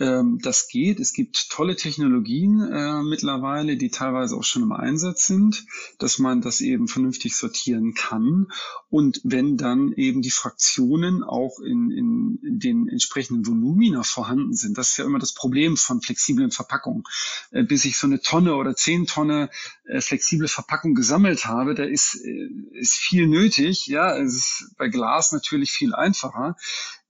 ähm, 0.00 0.38
das 0.42 0.68
geht. 0.68 0.98
Es 0.98 1.12
gibt 1.12 1.50
tolle 1.50 1.76
Technologien 1.76 2.60
äh, 2.60 3.02
mittlerweile, 3.02 3.76
die 3.76 3.90
teilweise 3.90 4.36
auch 4.36 4.42
schon 4.42 4.62
im 4.62 4.72
Einsatz 4.72 5.26
sind, 5.26 5.64
dass 5.98 6.18
man 6.18 6.40
das 6.40 6.60
eben 6.60 6.88
vernünftig 6.88 7.36
sortieren 7.36 7.94
kann. 7.94 8.48
Und 8.90 9.20
wenn 9.22 9.56
dann 9.56 9.92
eben 9.92 10.20
die 10.20 10.30
Fraktionen 10.30 11.22
auch 11.22 11.60
in, 11.60 11.90
in 11.90 12.38
den 12.42 12.88
entsprechenden 12.88 13.46
Volumina 13.46 14.02
vorhanden 14.02 14.54
sind, 14.54 14.78
das 14.78 14.90
ist 14.90 14.96
ja 14.96 15.04
immer 15.04 15.18
das 15.20 15.32
Problem 15.32 15.76
von 15.76 16.00
flexiblen 16.00 16.50
Verpackungen. 16.50 17.04
Äh, 17.52 17.62
bis 17.62 17.84
ich 17.84 17.96
so 17.96 18.06
eine 18.06 18.20
Tonne 18.20 18.56
oder 18.56 18.74
zehn 18.74 19.06
Tonne 19.06 19.48
äh, 19.84 20.00
flexible 20.00 20.48
Verpackung 20.48 20.94
gesammelt 20.94 21.46
habe, 21.46 21.74
da 21.74 21.84
ist, 21.84 22.16
äh, 22.24 22.48
ist 22.72 22.94
viel 22.94 23.28
nötig. 23.28 23.86
Ja, 23.86 24.16
es 24.16 24.34
ist 24.34 24.74
bei 24.76 24.88
Glas 24.88 25.30
natürlich 25.30 25.70
viel 25.70 25.94
einfacher. 25.94 26.56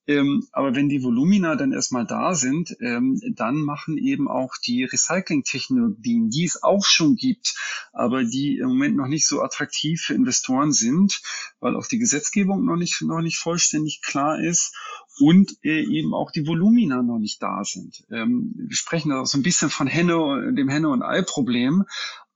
Ähm, 0.07 0.47
aber 0.53 0.75
wenn 0.75 0.89
die 0.89 1.03
Volumina 1.03 1.57
dann 1.57 1.73
erstmal 1.73 2.07
da 2.07 2.35
sind, 2.35 2.77
ähm, 2.81 3.21
dann 3.35 3.57
machen 3.57 3.97
eben 3.97 4.29
auch 4.29 4.57
die 4.57 4.85
Recycling-Technologien, 4.85 6.29
die 6.31 6.45
es 6.45 6.63
auch 6.63 6.85
schon 6.85 7.17
gibt, 7.17 7.55
aber 7.93 8.25
die 8.25 8.59
im 8.59 8.69
Moment 8.69 8.97
noch 8.97 9.09
nicht 9.09 9.27
so 9.27 9.43
attraktiv 9.43 10.03
für 10.03 10.15
Investoren 10.15 10.73
sind, 10.73 11.23
weil 11.61 11.77
auch 11.77 11.87
die 11.87 11.99
Gesetzgebung 11.99 12.65
noch 12.65 12.77
nicht, 12.77 13.01
noch 13.03 13.23
nicht 13.23 13.39
vollständig 13.39 14.03
klar 14.03 14.39
ist 14.39 14.75
und 15.19 15.57
äh, 15.63 15.85
eben 15.85 16.13
auch 16.13 16.31
die 16.31 16.47
Volumina 16.47 17.03
noch 17.03 17.19
nicht 17.19 17.43
da 17.43 17.65
sind. 17.65 18.05
Ähm, 18.11 18.53
wir 18.57 18.77
sprechen 18.77 19.11
da 19.11 19.25
so 19.25 19.39
ein 19.39 19.43
bisschen 19.43 19.71
von 19.71 19.87
Henne, 19.87 20.53
dem 20.55 20.69
Henne- 20.69 20.91
und 20.91 21.03
Ei-Problem, 21.03 21.85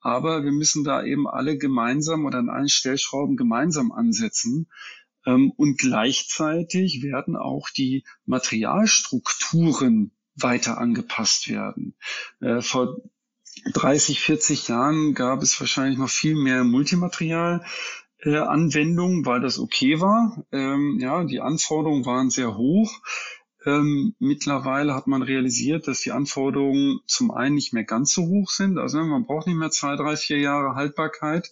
aber 0.01 0.45
wir 0.45 0.53
müssen 0.53 0.85
da 0.85 1.03
eben 1.03 1.29
alle 1.29 1.59
gemeinsam 1.59 2.25
oder 2.25 2.39
an 2.39 2.49
allen 2.49 2.69
Stellschrauben 2.69 3.37
gemeinsam 3.37 3.93
ansetzen. 3.93 4.69
Ähm, 5.27 5.53
und 5.57 5.79
gleichzeitig 5.79 7.03
werden 7.03 7.37
auch 7.37 7.71
die 7.71 8.05
Materialstrukturen 8.27 10.13
weiter 10.35 10.79
angepasst 10.79 11.49
werden. 11.49 11.97
Äh, 12.41 12.61
vor 12.61 12.97
30, 13.73 14.21
40 14.21 14.69
Jahren 14.69 15.15
gab 15.15 15.43
es 15.43 15.59
wahrscheinlich 15.61 15.99
noch 15.99 16.11
viel 16.11 16.37
mehr 16.37 16.65
Multimaterial. 16.65 17.65
Äh, 18.21 18.37
Anwendungen, 18.37 19.25
weil 19.27 19.41
das 19.41 19.59
okay 19.61 20.01
war. 20.01 20.45
Ähm, 20.51 20.99
ja, 21.01 21.23
die 21.25 21.41
Anforderungen 21.41 22.05
waren 22.05 22.31
sehr 22.31 22.57
hoch. 22.57 23.01
Ähm, 23.65 24.15
mittlerweile 24.19 24.95
hat 24.95 25.07
man 25.07 25.23
realisiert, 25.23 25.87
dass 25.87 26.01
die 26.01 26.11
Anforderungen 26.11 27.01
zum 27.07 27.31
einen 27.31 27.55
nicht 27.55 27.73
mehr 27.73 27.85
ganz 27.85 28.13
so 28.13 28.23
hoch 28.23 28.51
sind. 28.51 28.79
Also 28.79 29.03
man 29.05 29.25
braucht 29.25 29.47
nicht 29.47 29.57
mehr 29.57 29.71
zwei, 29.71 29.95
drei, 29.95 30.17
vier 30.17 30.39
Jahre 30.39 30.75
Haltbarkeit. 30.75 31.51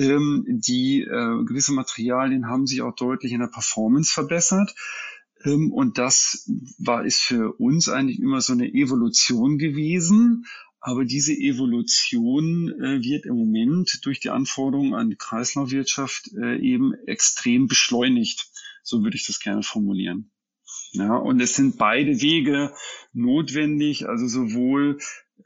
Ähm, 0.00 0.46
die 0.48 1.02
äh, 1.02 1.44
gewisse 1.44 1.72
Materialien 1.74 2.46
haben 2.46 2.66
sich 2.66 2.80
auch 2.80 2.94
deutlich 2.94 3.32
in 3.32 3.40
der 3.40 3.48
Performance 3.48 4.10
verbessert. 4.10 4.74
Ähm, 5.44 5.70
und 5.72 5.98
das 5.98 6.48
war, 6.78 7.04
ist 7.04 7.20
für 7.20 7.52
uns 7.60 7.90
eigentlich 7.90 8.18
immer 8.18 8.40
so 8.40 8.54
eine 8.54 8.72
Evolution 8.72 9.58
gewesen. 9.58 10.46
Aber 10.80 11.04
diese 11.04 11.34
Evolution 11.34 12.70
äh, 12.80 13.02
wird 13.02 13.26
im 13.26 13.36
Moment 13.36 14.00
durch 14.06 14.20
die 14.20 14.30
Anforderungen 14.30 14.94
an 14.94 15.10
die 15.10 15.16
Kreislaufwirtschaft 15.16 16.32
äh, 16.32 16.56
eben 16.58 16.94
extrem 17.06 17.66
beschleunigt. 17.66 18.48
So 18.82 19.02
würde 19.02 19.16
ich 19.16 19.26
das 19.26 19.40
gerne 19.40 19.62
formulieren. 19.62 20.30
Ja, 20.92 21.14
und 21.14 21.40
es 21.40 21.54
sind 21.54 21.76
beide 21.76 22.22
Wege 22.22 22.72
notwendig, 23.12 24.08
also 24.08 24.26
sowohl 24.26 24.98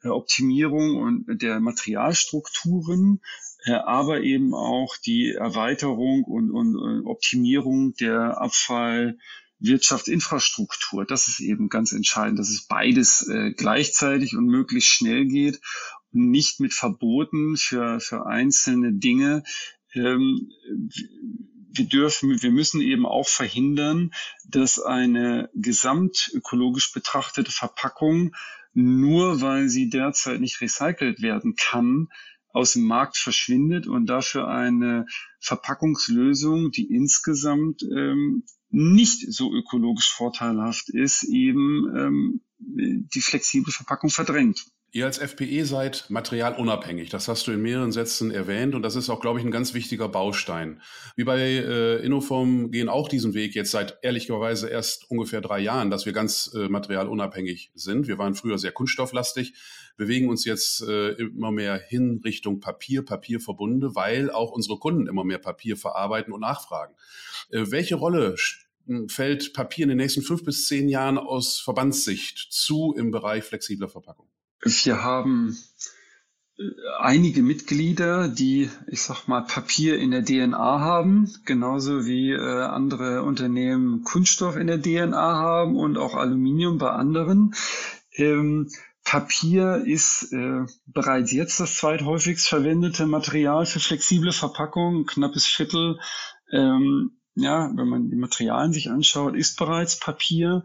äh, 0.05 0.09
Optimierung 0.09 0.97
und 0.97 1.43
der 1.43 1.59
Materialstrukturen 1.59 3.21
aber 3.73 4.21
eben 4.21 4.55
auch 4.55 4.97
die 4.97 5.33
Erweiterung 5.33 6.23
und, 6.25 6.51
und, 6.51 6.77
und 6.77 7.07
Optimierung 7.07 7.95
der 7.95 8.41
Abfallwirtschaftsinfrastruktur. 8.41 11.05
Das 11.07 11.29
ist 11.29 11.41
eben 11.41 11.69
ganz 11.69 11.93
entscheidend, 11.93 12.39
dass 12.39 12.51
es 12.51 12.67
beides 12.67 13.29
äh, 13.29 13.53
gleichzeitig 13.53 14.37
und 14.37 14.47
möglichst 14.47 14.91
schnell 14.91 15.27
geht 15.27 15.61
und 16.13 16.31
nicht 16.31 16.61
mit 16.61 16.75
Verboten 16.75 17.57
für, 17.57 18.01
für 18.01 18.27
einzelne 18.27 18.93
Dinge. 18.93 19.45
Ähm, 19.95 20.51
wir 21.77 21.87
dürfen, 21.87 22.41
wir 22.43 22.53
müssen 22.53 22.81
eben 22.81 23.05
auch 23.07 23.27
verhindern, 23.27 24.13
dass 24.47 24.81
eine 24.81 25.51
gesamtökologisch 25.55 26.93
betrachtete 26.93 27.51
Verpackung 27.51 28.33
nur 28.75 29.41
weil 29.41 29.69
sie 29.69 29.89
derzeit 29.89 30.41
nicht 30.41 30.61
recycelt 30.61 31.23
werden 31.23 31.55
kann, 31.57 32.09
aus 32.55 32.73
dem 32.73 32.85
Markt 32.85 33.19
verschwindet 33.19 33.87
und 33.89 34.07
dafür 34.07 34.49
eine 34.49 35.07
Verpackungslösung, 35.41 36.71
die 36.71 36.87
insgesamt 36.95 37.83
ähm, 37.83 38.45
nicht 38.71 39.33
so 39.33 39.53
ökologisch 39.53 40.13
vorteilhaft 40.13 40.89
ist, 40.89 41.25
eben 41.25 41.95
ähm, 41.97 42.41
die 42.59 43.21
flexible 43.21 43.73
Verpackung 43.73 44.09
verdrängt. 44.09 44.67
Ihr 44.95 45.07
als 45.07 45.19
FPE 45.19 45.65
seid 45.65 46.07
materialunabhängig. 46.09 47.11
Das 47.11 47.27
hast 47.27 47.49
du 47.49 47.51
in 47.51 47.61
mehreren 47.61 47.91
Sätzen 47.91 48.31
erwähnt 48.31 48.77
und 48.77 48.83
das 48.83 48.95
ist 48.95 49.11
auch, 49.11 49.19
glaube 49.19 49.41
ich, 49.41 49.45
ein 49.45 49.51
ganz 49.51 49.75
wichtiger 49.75 50.09
Baustein. 50.09 50.81
Wir 51.17 51.25
bei 51.25 51.41
äh, 51.41 51.97
Innoform 51.97 52.71
gehen 52.71 52.89
auch 52.89 53.09
diesen 53.09 53.35
Weg 53.35 53.57
jetzt 53.57 53.73
seit 53.73 53.99
ehrlicherweise 54.03 54.69
erst 54.69 55.11
ungefähr 55.11 55.41
drei 55.41 55.59
Jahren, 55.59 55.91
dass 55.91 56.07
wir 56.07 56.13
ganz 56.13 56.55
äh, 56.55 56.69
materialunabhängig 56.69 57.73
sind. 57.75 58.07
Wir 58.07 58.19
waren 58.19 58.37
früher 58.37 58.57
sehr 58.57 58.71
kunststofflastig, 58.71 59.55
bewegen 59.97 60.29
uns 60.29 60.45
jetzt 60.45 60.83
äh, 60.83 61.15
immer 61.15 61.51
mehr 61.51 61.77
hin 61.77 62.21
Richtung 62.25 62.61
Papier, 62.61 63.05
Papierverbunde, 63.05 63.97
weil 63.97 64.31
auch 64.31 64.53
unsere 64.53 64.79
Kunden 64.79 65.09
immer 65.09 65.25
mehr 65.25 65.39
Papier 65.39 65.77
verarbeiten 65.77 66.33
und 66.33 66.41
nachfragen. 66.41 66.95
Äh, 67.51 67.65
welche 67.67 67.97
Rolle 67.97 68.37
fällt 69.09 69.55
Papier 69.55 69.83
in 69.83 69.89
den 69.89 69.99
nächsten 69.99 70.23
fünf 70.23 70.45
bis 70.45 70.69
zehn 70.69 70.89
Jahren 70.89 71.19
aus 71.19 71.59
Verbandssicht 71.59 72.47
zu 72.53 72.95
im 72.97 73.11
Bereich 73.11 73.43
flexibler 73.43 73.89
Verpackung? 73.89 74.29
Wir 74.65 75.05
haben 75.05 75.59
äh, 76.59 76.63
einige 76.99 77.43
Mitglieder, 77.43 78.29
die, 78.29 78.71
ich 78.87 79.03
sag 79.03 79.29
mal, 79.29 79.43
Papier 79.43 79.99
in 79.99 80.11
der 80.11 80.25
DNA 80.25 80.81
haben, 80.81 81.31
genauso 81.45 82.07
wie 82.07 82.33
äh, 82.33 82.63
andere 82.63 83.23
Unternehmen 83.23 84.05
Kunststoff 84.05 84.57
in 84.57 84.67
der 84.67 84.81
DNA 84.81 85.17
haben 85.17 85.77
und 85.77 85.99
auch 85.99 86.15
Aluminium 86.15 86.79
bei 86.79 86.91
anderen. 86.91 87.55
Ähm, 88.13 88.71
Papier 89.05 89.85
ist 89.85 90.33
äh, 90.33 90.65
bereits 90.87 91.31
jetzt 91.31 91.61
das 91.61 91.77
zweithäufigst 91.77 92.49
verwendete 92.49 93.05
Material 93.05 93.67
für 93.67 93.81
flexible 93.81 94.33
Verpackungen, 94.33 95.05
knappes 95.05 95.47
Viertel. 95.47 96.01
Ähm, 96.51 97.19
ja, 97.35 97.71
wenn 97.75 97.89
man 97.89 98.09
die 98.09 98.17
Materialien 98.17 98.73
sich 98.73 98.91
anschaut, 98.91 99.37
ist 99.37 99.59
bereits 99.59 99.99
Papier 99.99 100.65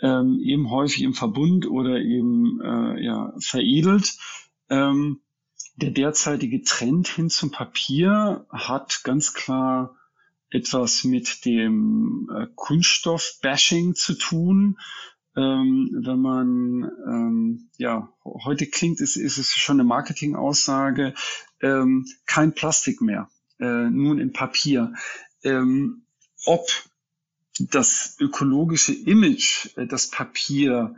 ähm, 0.00 0.40
eben 0.40 0.70
häufig 0.70 1.02
im 1.02 1.14
Verbund 1.14 1.66
oder 1.66 2.00
eben 2.00 2.60
äh, 2.60 3.04
ja, 3.04 3.32
veredelt. 3.38 4.16
Ähm, 4.68 5.20
der 5.76 5.90
derzeitige 5.90 6.62
Trend 6.62 7.08
hin 7.08 7.30
zum 7.30 7.50
Papier 7.50 8.46
hat 8.50 9.00
ganz 9.02 9.34
klar 9.34 9.96
etwas 10.50 11.02
mit 11.04 11.44
dem 11.44 12.30
äh, 12.32 12.46
Kunststoff-Bashing 12.54 13.94
zu 13.94 14.14
tun. 14.14 14.78
Ähm, 15.36 15.90
wenn 16.04 16.20
man, 16.20 16.90
ähm, 17.08 17.70
ja, 17.76 18.12
heute 18.24 18.66
klingt 18.66 19.00
es, 19.00 19.16
ist 19.16 19.38
es 19.38 19.48
schon 19.50 19.80
eine 19.80 19.88
Marketing-Aussage, 19.88 21.14
ähm, 21.60 22.06
kein 22.26 22.54
Plastik 22.54 23.00
mehr, 23.00 23.28
äh, 23.58 23.90
nun 23.90 24.20
in 24.20 24.32
Papier. 24.32 24.92
Ähm, 25.42 26.06
ob 26.46 26.68
das 27.58 28.16
ökologische 28.20 28.92
Image, 28.92 29.68
äh, 29.76 29.86
das 29.86 30.08
Papier 30.08 30.94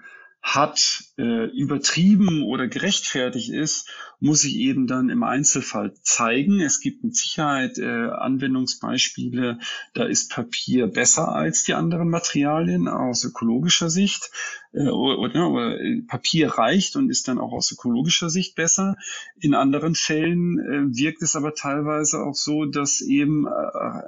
hat, 0.47 1.03
äh, 1.19 1.47
übertrieben 1.47 2.45
oder 2.45 2.69
gerechtfertigt 2.69 3.51
ist, 3.51 3.89
muss 4.21 4.43
sich 4.43 4.57
eben 4.57 4.87
dann 4.87 5.11
im 5.11 5.25
Einzelfall 5.25 5.93
zeigen. 6.03 6.61
Es 6.61 6.79
gibt 6.79 7.03
mit 7.03 7.17
Sicherheit 7.17 7.79
äh, 7.79 8.11
Anwendungsbeispiele, 8.11 9.59
da 9.93 10.05
ist 10.05 10.31
Papier 10.31 10.87
besser 10.87 11.35
als 11.35 11.65
die 11.65 11.75
anderen 11.75 12.09
Materialien 12.11 12.87
aus 12.87 13.25
ökologischer 13.25 13.91
Sicht. 13.91 14.31
Äh, 14.73 14.89
oder, 14.89 15.19
oder, 15.19 15.51
oder 15.51 15.81
äh, 15.81 16.03
Papier 16.03 16.51
reicht 16.51 16.95
und 16.95 17.11
ist 17.11 17.27
dann 17.27 17.41
auch 17.41 17.53
aus 17.53 17.73
ökologischer 17.73 18.31
Sicht 18.31 18.55
besser. 18.55 18.97
In 19.41 19.55
anderen 19.55 19.97
Fällen 19.97 20.61
äh, 20.61 20.97
wirkt 20.97 21.23
es 21.23 21.35
aber 21.35 21.55
teilweise 21.55 22.23
auch 22.23 22.37
so, 22.37 22.67
dass 22.67 23.01
eben 23.01 23.49
äh, 23.49 24.03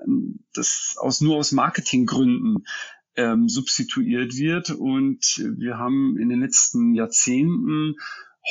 das 0.55 0.94
aus, 1.01 1.20
nur 1.20 1.38
aus 1.38 1.51
Marketinggründen 1.51 2.64
ähm, 3.18 3.48
substituiert 3.48 4.37
wird. 4.37 4.70
Und 4.70 5.42
wir 5.59 5.76
haben 5.76 6.16
in 6.18 6.28
den 6.28 6.40
letzten 6.40 6.94
Jahrzehnten 6.94 7.96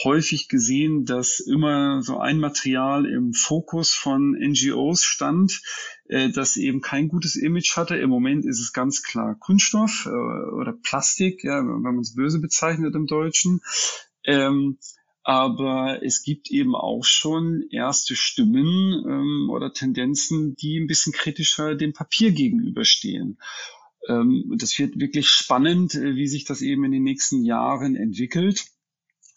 häufig 0.03 0.47
gesehen, 0.49 1.06
dass 1.06 1.39
immer 1.39 2.03
so 2.03 2.19
ein 2.19 2.39
Material 2.39 3.06
im 3.06 3.34
Fokus 3.34 3.93
von 3.93 4.34
NGOs 4.34 5.03
stand, 5.03 5.62
äh, 6.10 6.30
das 6.30 6.58
eben 6.58 6.82
kein 6.82 7.08
gutes 7.08 7.36
Image 7.36 7.77
hatte. 7.77 7.95
Im 7.95 8.10
Moment 8.10 8.45
ist 8.45 8.60
es 8.60 8.73
ganz 8.73 9.01
klar 9.01 9.36
Kunststoff 9.39 10.06
äh, 10.06 10.10
oder 10.10 10.73
Plastik, 10.84 11.43
ja, 11.43 11.60
wenn 11.60 11.82
man 11.82 11.99
es 11.99 12.13
böse 12.13 12.39
bezeichnet 12.39 12.93
im 12.93 13.08
Deutschen. 13.08 13.62
Ähm, 14.25 14.77
aber 15.23 16.03
es 16.03 16.23
gibt 16.23 16.51
eben 16.51 16.75
auch 16.75 17.03
schon 17.03 17.63
erste 17.71 18.15
Stimmen 18.15 19.03
ähm, 19.06 19.49
oder 19.49 19.73
Tendenzen, 19.73 20.56
die 20.56 20.80
ein 20.80 20.88
bisschen 20.88 21.12
kritischer 21.12 21.75
dem 21.75 21.93
Papier 21.93 22.32
gegenüberstehen. 22.32 23.38
Ähm, 24.08 24.56
das 24.58 24.78
wird 24.80 25.00
wirklich 25.00 25.30
spannend, 25.30 25.96
äh, 25.96 26.15
wie 26.15 26.28
sich 26.28 26.46
das 26.46 26.62
eben 26.62 26.84
in 26.86 26.91
den 26.91 27.04
nächsten 27.04 27.43
Jahren 27.43 27.96
entwickelt. 27.96 28.65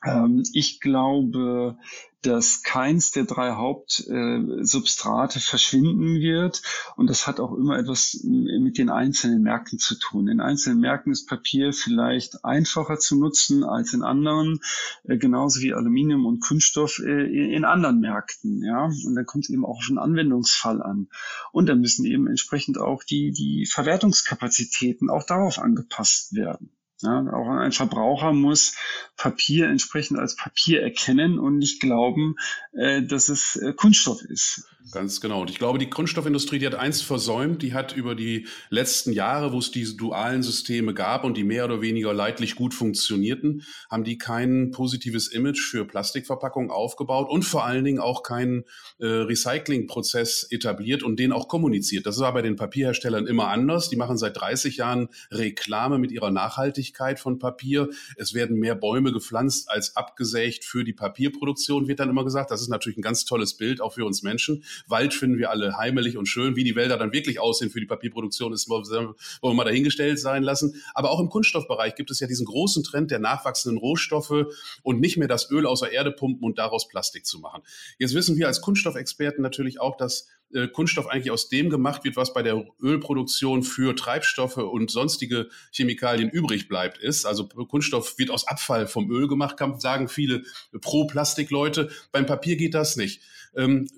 Ähm, 0.05 0.43
ich 0.53 0.81
glaube, 0.81 1.79
dass 2.23 2.63
keins 2.63 3.13
der 3.13 3.25
drei 3.25 3.53
Hauptsubstrate 3.53 5.39
äh, 5.39 5.43
verschwinden 5.43 6.21
wird. 6.21 6.63
Und 6.97 7.09
das 7.09 7.27
hat 7.27 7.41
auch 7.41 7.55
immer 7.55 7.79
etwas 7.79 8.15
äh, 8.23 8.59
mit 8.59 8.79
den 8.79 8.91
einzelnen 8.91 9.43
Märkten 9.43 9.79
zu 9.79 9.99
tun. 9.99 10.29
In 10.29 10.41
einzelnen 10.41 10.81
Märkten 10.81 11.13
ist 11.13 11.29
Papier 11.29 11.73
vielleicht 11.73 12.45
einfacher 12.45 12.99
zu 12.99 13.19
nutzen 13.19 13.65
als 13.65 13.95
in 13.95 14.03
anderen, 14.03 14.61
äh, 15.05 15.17
genauso 15.17 15.61
wie 15.61 15.73
Aluminium 15.73 16.27
und 16.27 16.41
Kunststoff 16.41 16.99
in 16.99 17.65
anderen 17.65 18.01
Märkten. 18.01 18.63
Ja, 18.63 18.85
und 18.85 19.15
dann 19.15 19.27
kommt 19.27 19.45
es 19.45 19.51
eben 19.51 19.65
auch 19.65 19.79
auf 19.79 19.87
den 19.89 19.99
Anwendungsfall 19.99 20.83
an. 20.83 21.09
Und 21.53 21.69
dann 21.69 21.81
müssen 21.81 22.05
eben 22.05 22.27
entsprechend 22.27 22.79
auch 22.79 23.03
die, 23.03 23.33
die 23.33 23.67
Verwertungskapazitäten 23.67 25.11
auch 25.11 25.25
darauf 25.25 25.59
angepasst 25.59 26.35
werden. 26.35 26.71
Ja, 27.03 27.19
auch 27.33 27.49
ein 27.49 27.73
Verbraucher 27.73 28.33
muss 28.33 28.77
Papier 29.17 29.69
entsprechend 29.69 30.19
als 30.19 30.37
Papier 30.37 30.83
erkennen 30.83 31.39
und 31.39 31.57
nicht 31.57 31.81
glauben, 31.81 32.37
äh, 32.73 33.03
dass 33.03 33.29
es 33.29 33.57
äh, 33.57 33.73
Kunststoff 33.73 34.23
ist. 34.23 34.67
Ganz 34.93 35.21
genau. 35.21 35.43
Und 35.43 35.51
ich 35.51 35.59
glaube, 35.59 35.79
die 35.79 35.89
Kunststoffindustrie, 35.89 36.59
die 36.59 36.67
hat 36.67 36.75
eins 36.75 37.01
versäumt, 37.01 37.63
die 37.63 37.75
hat 37.75 37.95
über 37.95 38.15
die 38.15 38.47
letzten 38.71 39.13
Jahre, 39.13 39.53
wo 39.53 39.59
es 39.59 39.71
diese 39.71 39.95
dualen 39.95 40.43
Systeme 40.43 40.95
gab 40.95 41.25
und 41.25 41.37
die 41.37 41.45
mehr 41.45 41.67
oder 41.67 41.81
weniger 41.81 42.13
leidlich 42.13 42.57
gut 42.57 42.75
funktionierten, 42.75 43.63
haben 43.91 44.05
die 44.05 44.19
kein 44.19 44.73
positives 44.73 45.29
Image 45.29 45.61
für 45.61 45.87
Plastikverpackungen 45.87 46.71
aufgebaut 46.71 47.31
und 47.31 47.45
vor 47.45 47.65
allen 47.65 47.85
Dingen 47.85 48.01
auch 48.01 48.23
keinen 48.23 48.65
äh, 48.99 49.07
Recyclingprozess 49.07 50.49
etabliert 50.51 51.03
und 51.03 51.21
den 51.21 51.33
auch 51.33 51.47
kommuniziert. 51.47 52.07
Das 52.07 52.19
war 52.19 52.33
bei 52.33 52.43
den 52.43 52.57
Papierherstellern 52.57 53.27
immer 53.27 53.49
anders. 53.49 53.91
Die 53.91 53.97
machen 53.97 54.19
seit 54.19 54.41
30 54.41 54.79
Jahren 54.79 55.09
Reklame 55.31 55.99
mit 55.99 56.11
ihrer 56.11 56.31
Nachhaltigkeit 56.31 56.90
von 57.19 57.39
Papier. 57.39 57.89
Es 58.17 58.35
werden 58.35 58.59
mehr 58.59 58.75
Bäume 58.75 59.13
gepflanzt 59.13 59.71
als 59.71 59.97
abgesägt 59.97 60.65
für 60.65 60.85
die 60.85 60.93
Papierproduktion, 60.93 61.89
wird 61.89 62.01
dann 62.01 62.11
immer 62.11 62.25
gesagt. 62.25 62.51
Das 62.51 62.61
ist 62.61 62.69
natürlich 62.69 62.99
ein 62.99 63.03
ganz 63.03 63.25
tolles 63.25 63.57
Bild, 63.57 63.81
auch 63.81 63.95
für 63.95 64.05
uns 64.05 64.23
Menschen. 64.23 64.65
Wald 64.87 65.15
finden 65.15 65.39
wir 65.39 65.51
alle 65.51 65.77
heimelig 65.77 66.17
und 66.17 66.27
schön. 66.27 66.57
Wie 66.57 66.65
die 66.65 66.77
Wälder 66.77 66.97
dann 66.97 67.13
wirklich 67.13 67.41
aussehen 67.41 67.71
für 67.71 67.81
die 67.81 67.87
Papierproduktion, 67.87 68.53
ist 68.53 68.69
wollen 68.69 69.15
wir 69.43 69.55
mal 69.55 69.65
dahingestellt 69.65 70.19
sein 70.19 70.43
lassen. 70.43 70.83
Aber 70.95 71.11
auch 71.11 71.21
im 71.21 71.29
Kunststoffbereich 71.29 71.95
gibt 71.95 72.11
es 72.11 72.21
ja 72.21 72.27
diesen 72.27 72.47
großen 72.47 72.83
Trend 72.85 73.11
der 73.11 73.19
nachwachsenden 73.19 73.79
Rohstoffe 73.79 74.47
und 74.83 75.01
nicht 75.01 75.17
mehr 75.17 75.29
das 75.29 75.51
Öl 75.51 75.67
aus 75.67 75.81
der 75.81 75.93
Erde 75.93 76.13
pumpen 76.13 76.45
und 76.45 76.59
daraus 76.59 76.89
Plastik 76.89 77.27
zu 77.27 77.39
machen. 77.39 77.63
Jetzt 77.99 78.15
wissen 78.15 78.37
wir 78.37 78.47
als 78.47 78.61
Kunststoffexperten 78.61 79.43
natürlich 79.43 79.81
auch, 79.81 79.97
dass 79.97 80.29
äh, 80.55 80.69
Kunststoff 80.69 81.07
eigentlich 81.07 81.31
aus 81.31 81.49
dem 81.49 81.71
gemacht 81.71 82.05
wird, 82.05 82.17
was 82.17 82.33
bei 82.33 82.43
der 82.43 82.65
Ölproduktion 82.83 83.63
für 83.63 83.95
Treibstoffe 83.95 84.57
und 84.57 84.91
sonstige 84.91 85.49
Chemikalien 85.73 86.31
übrig 86.31 86.69
bleibt, 86.69 86.99
ist. 86.99 87.27
Also 87.27 87.47
Kunststoff 87.47 88.19
wird 88.19 88.31
aus 88.31 88.47
Abfall 88.47 88.87
vom 88.87 89.11
Öl 89.11 89.29
gemacht, 89.29 89.57
sagen 89.79 90.09
viele 90.09 90.43
Pro-Plastik-Leute. 90.81 91.91
Beim 92.13 92.27
Papier 92.27 92.57
geht 92.57 92.75
das 92.75 92.97
nicht. 92.97 93.23
Ähm, 93.57 93.89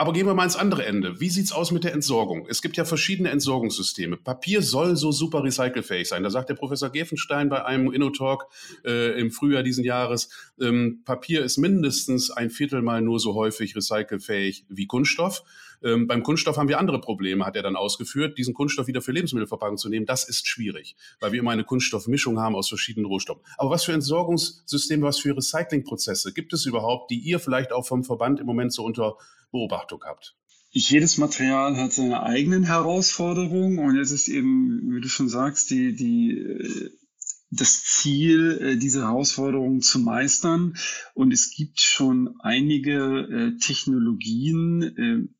aber 0.00 0.14
gehen 0.14 0.24
wir 0.24 0.32
mal 0.32 0.44
ins 0.44 0.56
andere 0.56 0.86
Ende. 0.86 1.20
Wie 1.20 1.28
sieht's 1.28 1.52
aus 1.52 1.72
mit 1.72 1.84
der 1.84 1.92
Entsorgung? 1.92 2.46
Es 2.48 2.62
gibt 2.62 2.78
ja 2.78 2.86
verschiedene 2.86 3.28
Entsorgungssysteme. 3.28 4.16
Papier 4.16 4.62
soll 4.62 4.96
so 4.96 5.12
super 5.12 5.44
recycelfähig 5.44 6.08
sein. 6.08 6.22
Da 6.22 6.30
sagt 6.30 6.48
der 6.48 6.54
Professor 6.54 6.88
Gefenstein 6.88 7.50
bei 7.50 7.66
einem 7.66 7.92
InnoTalk 7.92 8.46
äh, 8.82 9.20
im 9.20 9.30
Frühjahr 9.30 9.62
diesen 9.62 9.84
Jahres, 9.84 10.30
ähm, 10.58 11.02
Papier 11.04 11.44
ist 11.44 11.58
mindestens 11.58 12.30
ein 12.30 12.48
Viertel 12.48 12.80
mal 12.80 13.02
nur 13.02 13.20
so 13.20 13.34
häufig 13.34 13.76
recycelfähig 13.76 14.64
wie 14.70 14.86
Kunststoff. 14.86 15.42
Ähm, 15.82 16.06
beim 16.06 16.22
Kunststoff 16.22 16.56
haben 16.56 16.68
wir 16.68 16.78
andere 16.78 17.00
Probleme, 17.00 17.44
hat 17.44 17.56
er 17.56 17.62
dann 17.62 17.76
ausgeführt. 17.76 18.38
Diesen 18.38 18.54
Kunststoff 18.54 18.86
wieder 18.86 19.00
für 19.00 19.12
Lebensmittelverpackung 19.12 19.78
zu 19.78 19.88
nehmen, 19.88 20.06
das 20.06 20.28
ist 20.28 20.46
schwierig, 20.46 20.96
weil 21.20 21.32
wir 21.32 21.40
immer 21.40 21.52
eine 21.52 21.64
Kunststoffmischung 21.64 22.38
haben 22.38 22.54
aus 22.54 22.68
verschiedenen 22.68 23.06
Rohstoffen. 23.06 23.42
Aber 23.56 23.70
was 23.70 23.84
für 23.84 23.92
Entsorgungssysteme, 23.92 25.06
was 25.06 25.18
für 25.18 25.36
Recyclingprozesse 25.36 26.32
gibt 26.32 26.52
es 26.52 26.66
überhaupt, 26.66 27.10
die 27.10 27.18
ihr 27.18 27.38
vielleicht 27.38 27.72
auch 27.72 27.86
vom 27.86 28.04
Verband 28.04 28.40
im 28.40 28.46
Moment 28.46 28.72
so 28.72 28.84
unter 28.84 29.16
Beobachtung 29.52 30.02
habt? 30.04 30.36
Jedes 30.72 31.18
Material 31.18 31.76
hat 31.76 31.92
seine 31.92 32.22
eigenen 32.22 32.62
Herausforderungen 32.62 33.78
und 33.80 33.98
es 33.98 34.12
ist 34.12 34.28
eben, 34.28 34.94
wie 34.94 35.00
du 35.00 35.08
schon 35.08 35.28
sagst, 35.28 35.70
die, 35.70 35.96
die, 35.96 36.38
äh, 36.38 36.90
das 37.50 37.82
Ziel, 37.82 38.58
äh, 38.60 38.76
diese 38.76 39.00
Herausforderungen 39.00 39.80
zu 39.80 39.98
meistern. 39.98 40.76
Und 41.14 41.32
es 41.32 41.50
gibt 41.50 41.80
schon 41.80 42.36
einige 42.40 42.92
äh, 42.96 43.58
Technologien, 43.58 45.34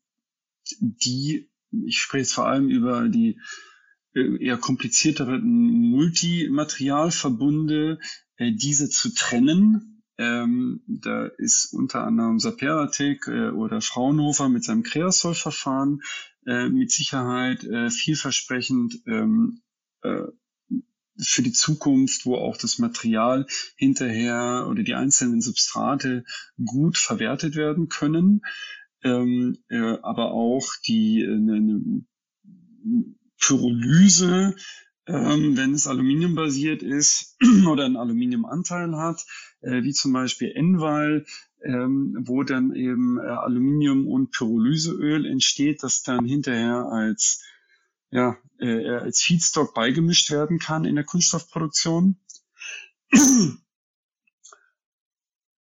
die, 0.79 1.51
ich 1.71 1.99
spreche 1.99 2.23
jetzt 2.23 2.33
vor 2.33 2.47
allem 2.47 2.69
über 2.69 3.07
die 3.09 3.39
eher 4.13 4.57
komplizierteren 4.57 5.41
Multimaterialverbunde, 5.43 7.99
diese 8.39 8.89
zu 8.89 9.13
trennen. 9.13 9.91
Ähm, 10.17 10.81
da 10.87 11.27
ist 11.37 11.73
unter 11.73 12.03
anderem 12.03 12.39
Saperatic 12.39 13.27
äh, 13.27 13.49
oder 13.49 13.81
Fraunhofer 13.81 14.49
mit 14.49 14.63
seinem 14.63 14.83
Kreasol-Verfahren 14.83 16.01
äh, 16.45 16.69
mit 16.69 16.91
Sicherheit 16.91 17.63
äh, 17.63 17.89
vielversprechend 17.89 19.01
ähm, 19.07 19.61
äh, 20.03 20.23
für 21.17 21.41
die 21.41 21.53
Zukunft, 21.53 22.25
wo 22.25 22.35
auch 22.35 22.57
das 22.57 22.79
Material 22.79 23.45
hinterher 23.75 24.67
oder 24.69 24.83
die 24.83 24.95
einzelnen 24.95 25.41
Substrate 25.41 26.23
gut 26.63 26.97
verwertet 26.97 27.55
werden 27.55 27.89
können, 27.89 28.41
ähm, 29.03 29.57
äh, 29.69 29.97
aber 30.01 30.31
auch 30.31 30.67
die 30.85 31.21
äh, 31.21 31.33
eine 31.33 32.03
Pyrolyse, 33.39 34.55
ähm, 35.07 35.57
wenn 35.57 35.73
es 35.73 35.87
aluminiumbasiert 35.87 36.83
ist 36.83 37.37
oder 37.67 37.85
einen 37.85 37.97
Aluminiumanteil 37.97 38.95
hat, 38.95 39.25
äh, 39.61 39.83
wie 39.83 39.93
zum 39.93 40.13
Beispiel 40.13 40.51
Enval, 40.51 41.25
ähm, 41.63 42.17
wo 42.21 42.43
dann 42.43 42.75
eben 42.75 43.17
äh, 43.17 43.23
Aluminium 43.23 44.07
und 44.07 44.31
Pyrolyseöl 44.31 45.25
entsteht, 45.25 45.83
das 45.83 46.03
dann 46.03 46.25
hinterher 46.25 46.85
als 46.91 47.43
ja, 48.11 48.37
äh, 48.59 48.89
als 48.89 49.21
Feedstock 49.21 49.73
beigemischt 49.73 50.29
werden 50.31 50.59
kann 50.59 50.85
in 50.85 50.95
der 50.95 51.05
Kunststoffproduktion. 51.05 52.17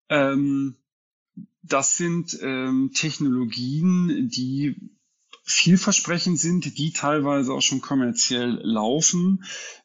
ähm, 0.09 0.77
das 1.73 1.97
sind 1.97 2.39
ähm, 2.43 2.91
Technologien, 2.95 4.29
die 4.29 4.77
vielversprechend 5.45 6.39
sind, 6.39 6.79
die 6.79 6.93
teilweise 6.93 7.53
auch 7.53 7.63
schon 7.63 7.81
kommerziell 7.81 8.61
laufen. 8.63 9.45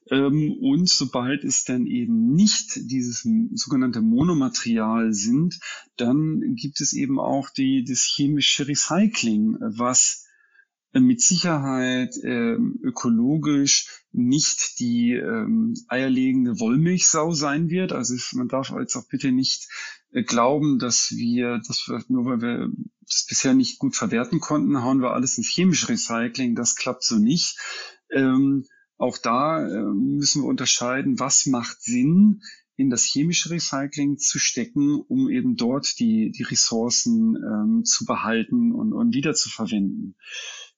Ähm, 0.09 0.57
und 0.61 0.89
sobald 0.89 1.43
es 1.43 1.63
dann 1.63 1.87
eben 1.87 2.33
nicht 2.33 2.75
dieses 2.91 3.27
sogenannte 3.53 4.01
Monomaterial 4.01 5.13
sind, 5.13 5.59
dann 5.97 6.55
gibt 6.55 6.81
es 6.81 6.93
eben 6.93 7.19
auch 7.19 7.49
die, 7.49 7.83
das 7.83 8.01
chemische 8.01 8.67
Recycling, 8.67 9.57
was 9.59 10.25
mit 10.99 11.21
Sicherheit 11.21 12.15
ähm, 12.23 12.79
ökologisch 12.81 14.03
nicht 14.11 14.79
die 14.79 15.11
ähm, 15.11 15.73
eierlegende 15.89 16.59
Wollmilchsau 16.59 17.33
sein 17.33 17.69
wird. 17.69 17.91
Also 17.91 18.15
man 18.37 18.47
darf 18.47 18.71
jetzt 18.79 18.95
auch 18.95 19.07
bitte 19.09 19.31
nicht 19.31 19.67
äh, 20.04 20.04
glauben, 20.23 20.79
dass 20.79 21.11
wir, 21.11 21.59
dass 21.67 21.87
wir, 21.87 22.03
nur 22.07 22.25
weil 22.25 22.41
wir 22.41 22.71
das 23.01 23.25
bisher 23.27 23.53
nicht 23.53 23.79
gut 23.79 23.95
verwerten 23.95 24.39
konnten, 24.39 24.81
hauen 24.81 25.01
wir 25.01 25.11
alles 25.11 25.37
ins 25.37 25.49
chemische 25.49 25.89
Recycling. 25.89 26.55
Das 26.55 26.75
klappt 26.75 27.03
so 27.03 27.17
nicht. 27.17 27.57
Ähm, 28.11 28.65
auch 28.97 29.17
da 29.17 29.67
äh, 29.67 29.83
müssen 29.83 30.43
wir 30.43 30.47
unterscheiden, 30.47 31.19
was 31.19 31.45
macht 31.45 31.81
Sinn, 31.81 32.41
in 32.77 32.89
das 32.89 33.03
chemische 33.05 33.51
Recycling 33.51 34.17
zu 34.17 34.37
stecken, 34.39 34.99
um 34.99 35.29
eben 35.29 35.55
dort 35.55 35.99
die, 35.99 36.31
die 36.31 36.43
Ressourcen 36.43 37.35
ähm, 37.37 37.83
zu 37.85 38.05
behalten 38.05 38.73
und, 38.73 38.93
und 38.93 39.13
wieder 39.13 39.33
zu 39.33 39.49
verwenden. 39.49 40.15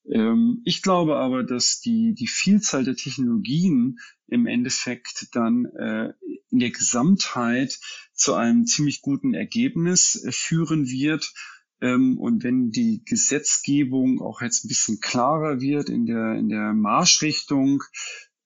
Ähm, 0.10 0.62
ich 0.64 0.82
glaube 0.82 1.18
aber, 1.18 1.44
dass 1.44 1.80
die, 1.80 2.14
die 2.14 2.28
Vielzahl 2.28 2.84
der 2.84 2.96
Technologien 2.96 4.00
im 4.28 4.46
Endeffekt 4.46 5.28
dann 5.34 5.66
äh, 5.66 6.14
in 6.50 6.60
der 6.60 6.72
Gesamtheit 6.72 7.80
zu 8.18 8.34
einem 8.34 8.66
ziemlich 8.66 9.02
guten 9.02 9.34
Ergebnis 9.34 10.22
äh, 10.24 10.32
führen 10.32 10.88
wird. 10.90 11.34
Ähm, 11.80 12.18
und 12.18 12.44
wenn 12.44 12.72
die 12.72 13.04
Gesetzgebung 13.06 14.20
auch 14.22 14.42
jetzt 14.42 14.66
ein 14.66 14.68
bisschen 14.68 15.00
klarer 15.00 15.62
wird 15.62 15.90
in 15.90 16.06
der, 16.06 16.34
in 16.34 16.50
der 16.50 16.74
Marschrichtung, 16.74 17.84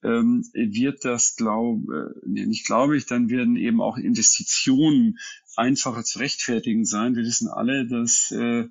ähm, 0.03 0.43
wird 0.53 1.05
das, 1.05 1.35
glaube 1.35 2.13
äh, 2.25 2.29
nicht 2.29 2.65
glaube 2.65 2.97
ich, 2.97 3.05
dann 3.05 3.29
werden 3.29 3.55
eben 3.55 3.81
auch 3.81 3.97
Investitionen 3.97 5.17
einfacher 5.55 6.03
zu 6.03 6.19
rechtfertigen 6.19 6.85
sein. 6.85 7.15
Wir 7.15 7.23
wissen 7.23 7.47
alle, 7.47 7.87
dass 7.87 8.31
äh, 8.31 8.67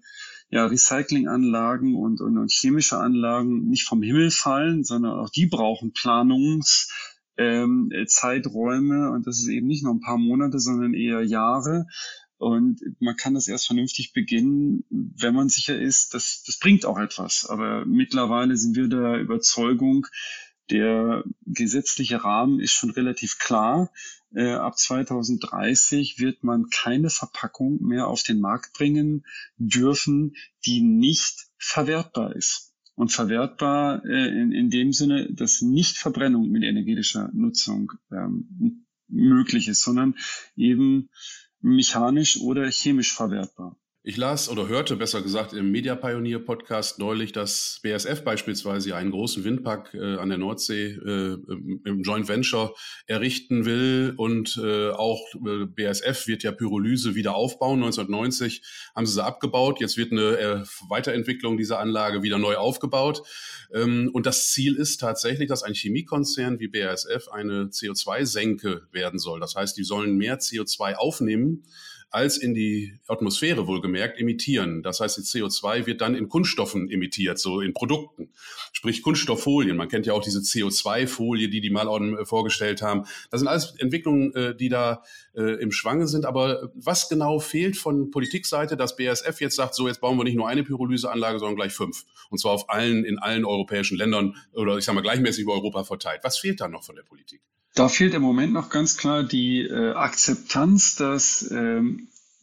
ja, 0.51 0.67
Recyclinganlagen 0.67 1.95
und, 1.95 2.21
und, 2.21 2.37
und 2.37 2.53
chemische 2.53 2.99
Anlagen 2.99 3.69
nicht 3.69 3.85
vom 3.85 4.03
Himmel 4.03 4.31
fallen, 4.31 4.83
sondern 4.83 5.13
auch 5.13 5.31
die 5.31 5.47
brauchen 5.47 5.93
Planungs, 5.93 6.93
ähm, 7.37 7.91
Zeiträume 8.07 9.11
und 9.11 9.27
das 9.27 9.39
ist 9.39 9.49
eben 9.49 9.67
nicht 9.67 9.85
nur 9.85 9.95
ein 9.95 10.01
paar 10.01 10.19
Monate, 10.19 10.59
sondern 10.59 10.95
eher 10.95 11.23
Jahre. 11.23 11.87
Und 12.39 12.81
man 13.01 13.17
kann 13.17 13.35
das 13.35 13.49
erst 13.49 13.67
vernünftig 13.67 14.15
beginnen, 14.15 14.85
wenn 14.89 15.35
man 15.35 15.51
sicher 15.51 15.79
ist, 15.79 16.15
dass 16.15 16.43
das 16.47 16.59
bringt 16.59 16.87
auch 16.87 16.99
etwas. 16.99 17.47
Aber 17.47 17.85
mittlerweile 17.85 18.57
sind 18.57 18.77
wir 18.77 18.89
der 18.89 19.21
Überzeugung, 19.21 20.07
der 20.71 21.25
gesetzliche 21.45 22.25
Rahmen 22.25 22.61
ist 22.61 22.73
schon 22.73 22.91
relativ 22.91 23.39
klar. 23.39 23.93
Äh, 24.35 24.53
ab 24.53 24.79
2030 24.79 26.19
wird 26.19 26.45
man 26.45 26.71
keine 26.71 27.11
Verpackung 27.11 27.83
mehr 27.83 28.07
auf 28.07 28.23
den 28.23 28.41
Markt 28.41 28.73
bringen 28.73 29.27
dürfen, 29.59 30.37
die 30.65 30.81
nicht 30.81 31.49
verwertbar 31.59 32.35
ist. 32.37 32.70
Und 33.01 33.13
verwertbar 33.13 34.05
äh, 34.05 34.29
in, 34.29 34.53
in 34.53 34.69
dem 34.69 34.93
Sinne, 34.93 35.33
dass 35.33 35.63
nicht 35.63 35.97
Verbrennung 35.97 36.51
mit 36.51 36.65
energetischer 36.65 37.31
Nutzung 37.33 37.93
ähm, 38.13 38.85
möglich 39.09 39.69
ist, 39.69 39.81
sondern 39.81 40.17
eben 40.55 41.09
mechanisch 41.63 42.39
oder 42.43 42.71
chemisch 42.71 43.15
verwertbar. 43.15 43.79
Ich 44.11 44.17
las 44.17 44.49
oder 44.49 44.67
hörte 44.67 44.97
besser 44.97 45.23
gesagt 45.23 45.53
im 45.53 45.71
Media 45.71 45.95
Pioneer 45.95 46.41
Podcast 46.41 46.99
neulich, 46.99 47.31
dass 47.31 47.79
BSF 47.85 48.25
beispielsweise 48.25 48.97
einen 48.97 49.13
großen 49.13 49.45
Windpark 49.45 49.95
äh, 49.95 50.17
an 50.17 50.31
der 50.31 50.39
Nordsee 50.39 50.87
äh, 50.95 51.39
im 51.85 52.03
Joint 52.03 52.27
Venture 52.27 52.75
errichten 53.07 53.67
will 53.67 54.15
und 54.17 54.61
äh, 54.61 54.91
auch 54.91 55.21
äh, 55.47 55.67
BSF 55.67 56.27
wird 56.27 56.43
ja 56.43 56.51
Pyrolyse 56.51 57.15
wieder 57.15 57.37
aufbauen. 57.37 57.85
1990 57.85 58.63
haben 58.97 59.07
sie 59.07 59.13
sie 59.13 59.25
abgebaut. 59.25 59.81
Jetzt 59.81 59.97
wird 59.97 60.11
eine 60.11 60.39
äh, 60.39 60.65
Weiterentwicklung 60.89 61.57
dieser 61.57 61.79
Anlage 61.79 62.25
wieder 62.25 62.39
neu 62.39 62.57
aufgebaut. 62.57 63.23
Ähm, 63.73 64.11
und 64.13 64.27
das 64.27 64.49
Ziel 64.49 64.75
ist 64.75 64.99
tatsächlich, 64.99 65.49
dass 65.49 65.63
ein 65.63 65.75
Chemiekonzern 65.75 66.59
wie 66.59 66.67
BASF 66.67 67.29
eine 67.29 67.67
CO2-Senke 67.67 68.89
werden 68.91 69.21
soll. 69.21 69.39
Das 69.39 69.55
heißt, 69.55 69.77
die 69.77 69.85
sollen 69.85 70.17
mehr 70.17 70.41
CO2 70.41 70.95
aufnehmen 70.95 71.63
als 72.11 72.37
in 72.37 72.55
die 72.55 72.99
Atmosphäre 73.07 73.67
wohlgemerkt 73.67 74.19
emittieren. 74.19 74.83
Das 74.83 75.01
heißt, 75.01 75.17
die 75.17 75.23
CO2 75.23 75.87
wird 75.87 76.01
dann 76.01 76.15
in 76.15 76.29
Kunststoffen 76.29 76.91
emittiert, 76.91 77.39
so 77.39 77.61
in 77.61 77.73
Produkten, 77.73 78.31
sprich 78.73 79.03
Kunststofffolien. 79.03 79.77
Man 79.77 79.89
kennt 79.89 80.07
ja 80.07 80.13
auch 80.13 80.23
diese 80.23 80.41
CO2-Folie, 80.41 81.49
die 81.49 81.61
die 81.61 81.71
mal 81.71 81.87
äh, 81.87 82.25
vorgestellt 82.25 82.83
haben. 82.83 83.05
Das 83.31 83.41
sind 83.41 83.49
alles 83.49 83.77
Entwicklungen, 83.79 84.35
äh, 84.35 84.57
die 84.57 84.69
da 84.69 85.03
äh, 85.35 85.61
im 85.63 85.71
Schwange 85.71 86.09
sind. 86.09 86.25
Aber 86.25 86.71
was 86.75 87.09
genau 87.09 87.39
fehlt 87.39 87.77
von 87.77 88.11
Politikseite, 88.11 88.77
dass 88.77 88.97
BASF 88.97 89.41
jetzt 89.41 89.57
sagt, 89.57 89.77
so 89.77 89.87
jetzt 89.87 90.01
bauen 90.01 90.19
wir 90.19 90.25
nicht 90.25 90.37
nur 90.37 90.49
eine 90.49 90.65
Pyrolyseanlage, 90.65 91.39
sondern 91.39 91.57
gleich 91.57 91.73
fünf. 91.73 92.05
Und 92.29 92.39
zwar 92.39 92.53
auf 92.53 92.71
allen, 92.71 93.05
in 93.05 93.19
allen 93.19 93.45
europäischen 93.45 93.97
Ländern 93.97 94.37
oder 94.53 94.79
ich 94.79 94.85
sage 94.85 94.97
mal 94.97 95.03
gleichmäßig 95.03 95.45
über 95.45 95.55
Europa 95.55 95.85
verteilt. 95.85 96.21
Was 96.25 96.39
fehlt 96.39 96.61
da 96.61 96.69
noch 96.69 96.83
von 96.83 96.97
der 96.97 97.03
Politik? 97.03 97.41
Da 97.75 97.89
fehlt 97.89 98.15
im 98.15 98.23
Moment 98.23 98.53
noch 98.53 98.69
ganz 98.69 98.97
klar 98.97 99.23
die 99.23 99.61
äh, 99.61 99.93
Akzeptanz, 99.93 100.97
dass 100.97 101.49
ähm, 101.53 102.00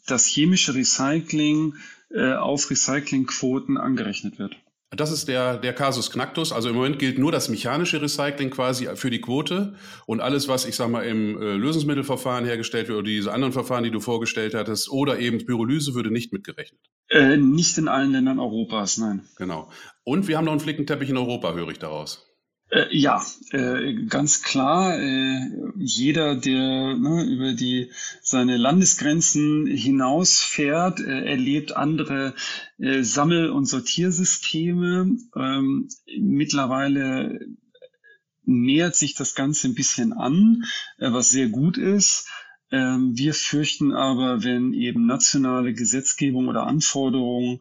das 0.08 0.26
chemische 0.26 0.74
Recycling 0.76 1.76
äh, 2.10 2.34
auf 2.34 2.70
Recyclingquoten 2.70 3.78
angerechnet 3.78 4.40
wird. 4.40 4.58
Das 4.92 5.12
ist 5.12 5.28
der, 5.28 5.58
der 5.58 5.74
Kasus 5.74 6.12
Knacktus. 6.12 6.54
Also 6.54 6.70
im 6.70 6.76
Moment 6.76 6.98
gilt 6.98 7.20
nur 7.20 7.34
das 7.34 7.50
mechanische 7.50 8.02
Recycling 8.02 8.50
quasi 8.50 8.88
für 8.96 9.10
die 9.10 9.20
Quote 9.20 9.76
und 10.06 10.22
alles, 10.22 10.48
was 10.48 10.66
ich 10.66 10.78
sag 10.78 10.90
mal 10.90 11.02
im 11.02 11.42
äh, 11.42 11.56
Lösungsmittelverfahren 11.56 12.46
hergestellt 12.46 12.88
wird 12.88 12.98
oder 12.98 13.08
diese 13.08 13.34
anderen 13.34 13.52
Verfahren, 13.52 13.84
die 13.84 13.92
du 13.92 14.00
vorgestellt 14.00 14.54
hattest, 14.54 14.90
oder 14.90 15.20
eben 15.20 15.46
Pyrolyse 15.46 15.94
würde 15.94 16.10
nicht 16.10 16.32
mitgerechnet. 16.32 16.80
Äh, 17.10 17.36
nicht 17.36 17.78
in 17.78 17.90
allen 17.90 18.14
Ländern 18.14 18.40
Europas, 18.40 18.98
nein. 18.98 19.24
Genau. 19.36 19.70
Und 20.06 20.30
wir 20.30 20.38
haben 20.38 20.46
noch 20.46 20.54
einen 20.54 20.62
Flickenteppich 20.62 21.10
in 21.10 21.18
Europa, 21.18 21.54
höre 21.54 21.70
ich 21.70 21.80
daraus. 21.80 22.26
Äh, 22.70 22.88
ja, 22.92 23.26
äh, 23.52 23.94
ganz 24.08 24.44
klar. 24.44 25.00
Äh, 25.00 25.50
jeder, 25.78 26.36
der 26.36 26.98
ne, 26.98 27.24
über 27.24 27.54
die 27.54 27.92
seine 28.22 28.58
Landesgrenzen 28.58 29.68
hinausfährt, 29.68 31.00
äh, 31.00 31.26
erlebt 31.26 31.78
andere 31.78 32.34
äh, 32.78 33.04
Sammel- 33.04 33.52
und 33.52 33.66
Sortiersysteme. 33.66 35.18
Ähm, 35.36 35.88
mittlerweile 36.20 37.40
nähert 38.44 38.96
sich 38.96 39.16
das 39.16 39.34
Ganze 39.34 39.70
ein 39.70 39.76
bisschen 39.76 40.12
an, 40.12 40.64
äh, 40.98 41.12
was 41.12 41.30
sehr 41.30 41.48
gut 41.48 41.78
ist. 41.78 42.28
Ähm, 42.70 43.18
wir 43.18 43.34
fürchten 43.34 43.94
aber, 43.94 44.44
wenn 44.44 44.74
eben 44.74 45.06
nationale 45.06 45.74
Gesetzgebung 45.74 46.50
oder 46.50 46.68
Anforderungen 46.68 47.60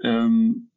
ähm, 0.00 0.70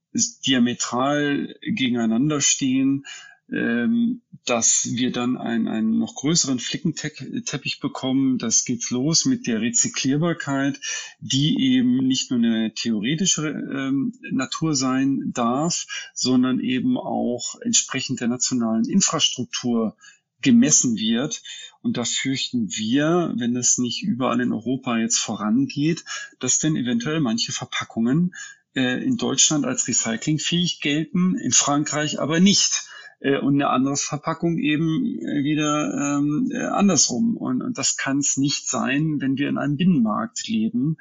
diametral 0.48 1.56
gegeneinander 1.62 2.42
stehen, 2.42 3.06
ähm, 3.52 4.22
dass 4.46 4.88
wir 4.92 5.12
dann 5.12 5.38
einen, 5.38 5.68
einen 5.68 6.00
noch 6.00 6.16
größeren 6.16 6.60
Flickenteppich 6.60 7.80
bekommen. 7.80 8.38
Das 8.38 8.66
geht 8.66 8.90
los 8.90 9.26
mit 9.26 9.48
der 9.48 9.62
Rezyklierbarkeit, 9.62 10.80
die 11.20 11.58
eben 11.60 11.98
nicht 11.98 12.32
nur 12.32 12.40
eine 12.40 12.74
theoretische 12.74 13.50
ähm, 13.50 14.14
Natur 14.32 14.76
sein 14.76 15.32
darf, 15.34 15.86
sondern 16.14 16.60
eben 16.60 16.98
auch 16.98 17.60
entsprechend 17.62 18.22
der 18.22 18.30
nationalen 18.30 18.86
Infrastruktur 18.86 19.98
gemessen 20.42 20.98
wird. 20.98 21.42
Und 21.82 21.98
da 21.98 22.06
fürchten 22.06 22.70
wir, 22.70 23.34
wenn 23.38 23.56
es 23.56 23.78
nicht 23.78 24.04
überall 24.04 24.40
in 24.40 24.54
Europa 24.54 24.98
jetzt 24.98 25.20
vorangeht, 25.20 26.04
dass 26.40 26.60
denn 26.60 26.76
eventuell 26.76 27.20
manche 27.20 27.52
Verpackungen 27.52 28.36
äh, 28.76 29.04
in 29.04 29.18
Deutschland 29.18 29.66
als 29.66 29.88
recyclingfähig 29.88 30.80
gelten, 30.82 31.36
in 31.36 31.52
Frankreich 31.52 32.20
aber 32.20 32.40
nicht 32.40 32.88
äh, 33.20 33.38
und 33.40 33.56
eine 33.56 33.70
andere 33.70 33.96
Verpackung 33.96 34.58
eben 34.58 35.20
äh, 35.20 35.44
wieder 35.44 36.18
ähm, 36.20 36.52
äh, 36.54 36.64
andersrum. 36.66 37.38
Und, 37.38 37.62
und 37.62 37.78
das 37.78 37.98
kann 37.98 38.20
es 38.20 38.38
nicht 38.38 38.70
sein, 38.70 39.18
wenn 39.20 39.38
wir 39.38 39.50
in 39.50 39.58
einem 39.58 39.78
Binnenmarkt 39.78 40.48
leben. 40.48 40.98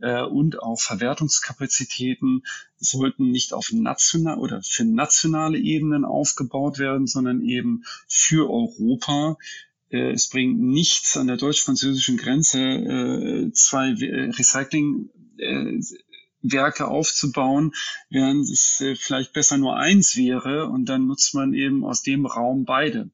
Äh, 0.00 0.22
und 0.22 0.62
auch 0.62 0.80
Verwertungskapazitäten 0.80 2.44
sollten 2.78 3.30
nicht 3.30 3.52
auf 3.52 3.72
national 3.72 4.38
oder 4.38 4.62
für 4.62 4.84
nationale 4.84 5.58
Ebenen 5.58 6.04
aufgebaut 6.04 6.78
werden, 6.78 7.06
sondern 7.06 7.42
eben 7.42 7.84
für 8.06 8.48
Europa. 8.48 9.36
Äh, 9.90 10.12
es 10.12 10.28
bringt 10.28 10.60
nichts 10.60 11.16
an 11.16 11.26
der 11.26 11.36
deutsch-französischen 11.36 12.16
Grenze 12.16 12.60
äh, 12.60 13.52
zwei 13.52 13.92
Recycling 13.92 15.10
Werke 16.42 16.88
aufzubauen, 16.88 17.72
während 18.10 18.48
es 18.48 18.82
vielleicht 19.00 19.32
besser 19.32 19.58
nur 19.58 19.76
eins 19.76 20.16
wäre 20.16 20.68
und 20.68 20.86
dann 20.86 21.06
nutzt 21.06 21.34
man 21.34 21.52
eben 21.52 21.84
aus 21.84 22.02
dem 22.02 22.26
Raum 22.26 22.64
beide. 22.64 23.10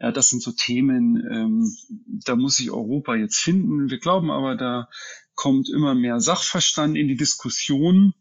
Ja, 0.00 0.12
das 0.12 0.30
sind 0.30 0.42
so 0.42 0.52
Themen, 0.52 1.22
ähm, 1.30 1.76
da 2.24 2.34
muss 2.34 2.56
sich 2.56 2.70
Europa 2.70 3.16
jetzt 3.16 3.36
finden. 3.36 3.90
Wir 3.90 3.98
glauben 3.98 4.30
aber, 4.30 4.56
da 4.56 4.88
kommt 5.34 5.68
immer 5.68 5.94
mehr 5.94 6.20
Sachverstand 6.20 6.96
in 6.96 7.06
die 7.06 7.16
Diskussion 7.16 8.14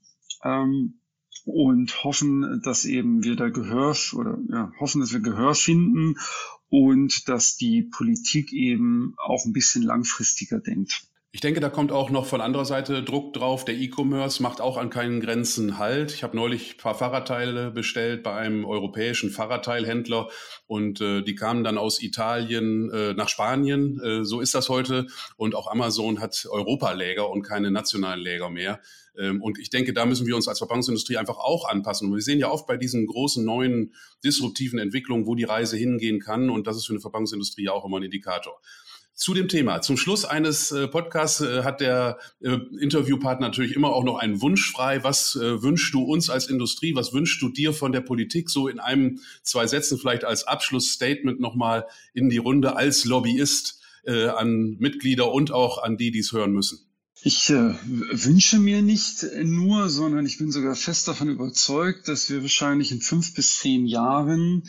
ähm, 0.44 1.00
und 1.46 2.04
hoffen, 2.04 2.62
dass 2.64 2.84
eben 2.84 3.24
wir 3.24 3.38
da 3.38 3.48
Gehör 3.48 3.96
oder 4.14 4.38
ja, 4.50 4.72
hoffen, 4.80 5.00
dass 5.00 5.14
wir 5.14 5.22
Gehör 5.22 5.56
finden 5.56 6.16
und 6.68 7.30
dass 7.30 7.56
die 7.56 7.84
Politik 7.84 8.52
eben 8.52 9.16
auch 9.18 9.46
ein 9.46 9.54
bisschen 9.54 9.84
langfristiger 9.84 10.60
denkt. 10.60 11.09
Ich 11.32 11.42
denke, 11.42 11.60
da 11.60 11.70
kommt 11.70 11.92
auch 11.92 12.10
noch 12.10 12.26
von 12.26 12.42
anderer 12.42 12.66
Seite 12.66 13.04
Druck 13.04 13.34
drauf. 13.34 13.64
Der 13.64 13.76
E-Commerce 13.76 14.42
macht 14.42 14.62
auch 14.62 14.78
an 14.78 14.90
keinen 14.90 15.20
Grenzen 15.20 15.78
Halt. 15.78 16.12
Ich 16.12 16.24
habe 16.24 16.36
neulich 16.36 16.74
ein 16.74 16.78
paar 16.78 16.96
Fahrradteile 16.96 17.70
bestellt 17.70 18.24
bei 18.24 18.34
einem 18.34 18.66
europäischen 18.66 19.30
Fahrradteilhändler 19.30 20.30
und 20.66 21.02
äh, 21.02 21.22
die 21.22 21.36
kamen 21.36 21.64
dann 21.64 21.78
aus 21.78 22.02
Italien 22.02 22.90
äh, 22.90 23.14
nach 23.14 23.30
Spanien. 23.30 24.02
Äh, 24.02 24.26
so 24.26 24.42
ist 24.42 24.56
das 24.56 24.70
heute. 24.70 25.06
Und 25.38 25.54
auch 25.54 25.70
Amazon 25.70 26.20
hat 26.20 26.48
Europaläger 26.50 27.30
und 27.30 27.44
keine 27.44 27.70
nationalen 27.70 28.22
Läger 28.22 28.50
mehr. 28.50 28.80
Ähm, 29.16 29.40
und 29.40 29.60
ich 29.60 29.70
denke, 29.70 29.94
da 29.94 30.08
müssen 30.08 30.26
wir 30.26 30.36
uns 30.36 30.48
als 30.48 30.58
Verpackungsindustrie 30.58 31.18
einfach 31.18 31.38
auch 31.38 31.70
anpassen. 31.70 32.08
Und 32.08 32.16
wir 32.16 32.24
sehen 32.24 32.40
ja 32.40 32.50
oft 32.50 32.66
bei 32.66 32.76
diesen 32.76 33.06
großen 33.06 33.46
neuen 33.46 33.94
disruptiven 34.24 34.80
Entwicklungen, 34.80 35.28
wo 35.28 35.36
die 35.36 35.44
Reise 35.44 35.78
hingehen 35.78 36.20
kann. 36.20 36.50
Und 36.50 36.66
das 36.66 36.76
ist 36.76 36.88
für 36.88 36.94
eine 36.94 37.02
Verpackungsindustrie 37.02 37.66
ja 37.66 37.74
auch 37.74 37.86
immer 37.86 37.98
ein 37.98 38.04
Indikator 38.04 38.60
zu 39.20 39.34
dem 39.34 39.50
Thema. 39.50 39.82
Zum 39.82 39.98
Schluss 39.98 40.24
eines 40.24 40.72
äh, 40.72 40.88
Podcasts 40.88 41.42
äh, 41.42 41.64
hat 41.64 41.82
der 41.82 42.18
äh, 42.40 42.58
Interviewpartner 42.80 43.48
natürlich 43.48 43.76
immer 43.76 43.90
auch 43.90 44.06
noch 44.06 44.18
einen 44.18 44.42
Wunsch 44.42 44.72
frei. 44.72 45.04
Was 45.04 45.36
äh, 45.36 45.62
wünschst 45.62 45.94
du 45.94 46.04
uns 46.04 46.30
als 46.30 46.48
Industrie? 46.48 46.96
Was 46.96 47.12
wünschst 47.12 47.42
du 47.42 47.50
dir 47.50 47.74
von 47.74 47.92
der 47.92 48.00
Politik? 48.00 48.50
So 48.50 48.70
in 48.70 48.80
einem, 48.80 49.20
zwei 49.44 49.68
Sätzen 49.68 50.00
vielleicht 50.00 50.24
als 50.24 50.46
Abschlussstatement 50.46 51.42
nochmal 51.42 51.86
in 52.14 52.30
die 52.30 52.38
Runde 52.38 52.78
als 52.78 53.04
Lobbyist 53.04 53.82
äh, 54.06 54.28
an 54.28 54.78
Mitglieder 54.80 55.34
und 55.34 55.52
auch 55.52 55.84
an 55.84 55.98
die, 55.98 56.12
die 56.12 56.20
es 56.20 56.32
hören 56.32 56.54
müssen. 56.54 56.80
Ich 57.22 57.50
äh, 57.50 57.74
wünsche 57.84 58.58
mir 58.58 58.82
nicht 58.82 59.26
nur, 59.44 59.90
sondern 59.90 60.26
ich 60.26 60.38
bin 60.38 60.54
sogar 60.54 60.78
fest 60.78 61.10
davon 61.10 61.28
überzeugt, 61.28 62.08
dass 62.08 62.30
wir 62.30 62.42
wahrscheinlich 62.42 62.94
in 62.94 63.02
fünf 63.02 63.34
bis 63.34 63.60
zehn 63.60 63.86
Jahren 63.86 64.64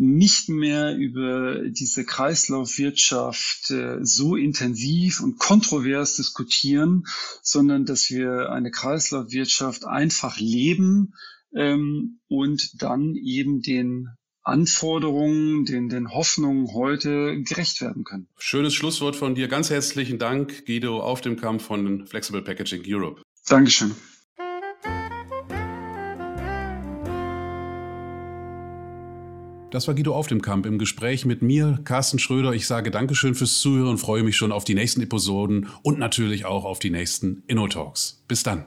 nicht 0.00 0.48
mehr 0.48 0.96
über 0.96 1.68
diese 1.68 2.06
Kreislaufwirtschaft 2.06 3.70
äh, 3.70 3.98
so 4.00 4.34
intensiv 4.34 5.20
und 5.20 5.38
kontrovers 5.38 6.16
diskutieren, 6.16 7.04
sondern 7.42 7.84
dass 7.84 8.08
wir 8.08 8.50
eine 8.50 8.70
Kreislaufwirtschaft 8.70 9.84
einfach 9.84 10.38
leben 10.38 11.12
ähm, 11.54 12.20
und 12.28 12.82
dann 12.82 13.14
eben 13.14 13.60
den 13.60 14.08
Anforderungen, 14.42 15.66
den, 15.66 15.90
den 15.90 16.10
Hoffnungen 16.14 16.72
heute 16.72 17.42
gerecht 17.42 17.82
werden 17.82 18.04
können. 18.04 18.26
Schönes 18.38 18.72
Schlusswort 18.72 19.16
von 19.16 19.34
dir. 19.34 19.48
Ganz 19.48 19.68
herzlichen 19.68 20.18
Dank, 20.18 20.64
Guido, 20.64 21.02
auf 21.02 21.20
dem 21.20 21.36
Kampf 21.36 21.64
von 21.64 22.06
Flexible 22.06 22.40
Packaging 22.40 22.82
Europe. 22.86 23.20
Dankeschön. 23.46 23.94
Das 29.70 29.86
war 29.86 29.94
Guido 29.94 30.14
auf 30.14 30.26
dem 30.26 30.42
Kamp 30.42 30.66
im 30.66 30.78
Gespräch 30.78 31.24
mit 31.24 31.42
mir, 31.42 31.78
Carsten 31.84 32.18
Schröder. 32.18 32.52
Ich 32.52 32.66
sage 32.66 32.90
Dankeschön 32.90 33.36
fürs 33.36 33.60
Zuhören 33.60 33.88
und 33.88 33.98
freue 33.98 34.24
mich 34.24 34.36
schon 34.36 34.50
auf 34.50 34.64
die 34.64 34.74
nächsten 34.74 35.00
Episoden 35.00 35.68
und 35.82 35.98
natürlich 35.98 36.44
auch 36.44 36.64
auf 36.64 36.80
die 36.80 36.90
nächsten 36.90 37.44
InnoTalks. 37.46 38.24
Bis 38.26 38.42
dann. 38.42 38.64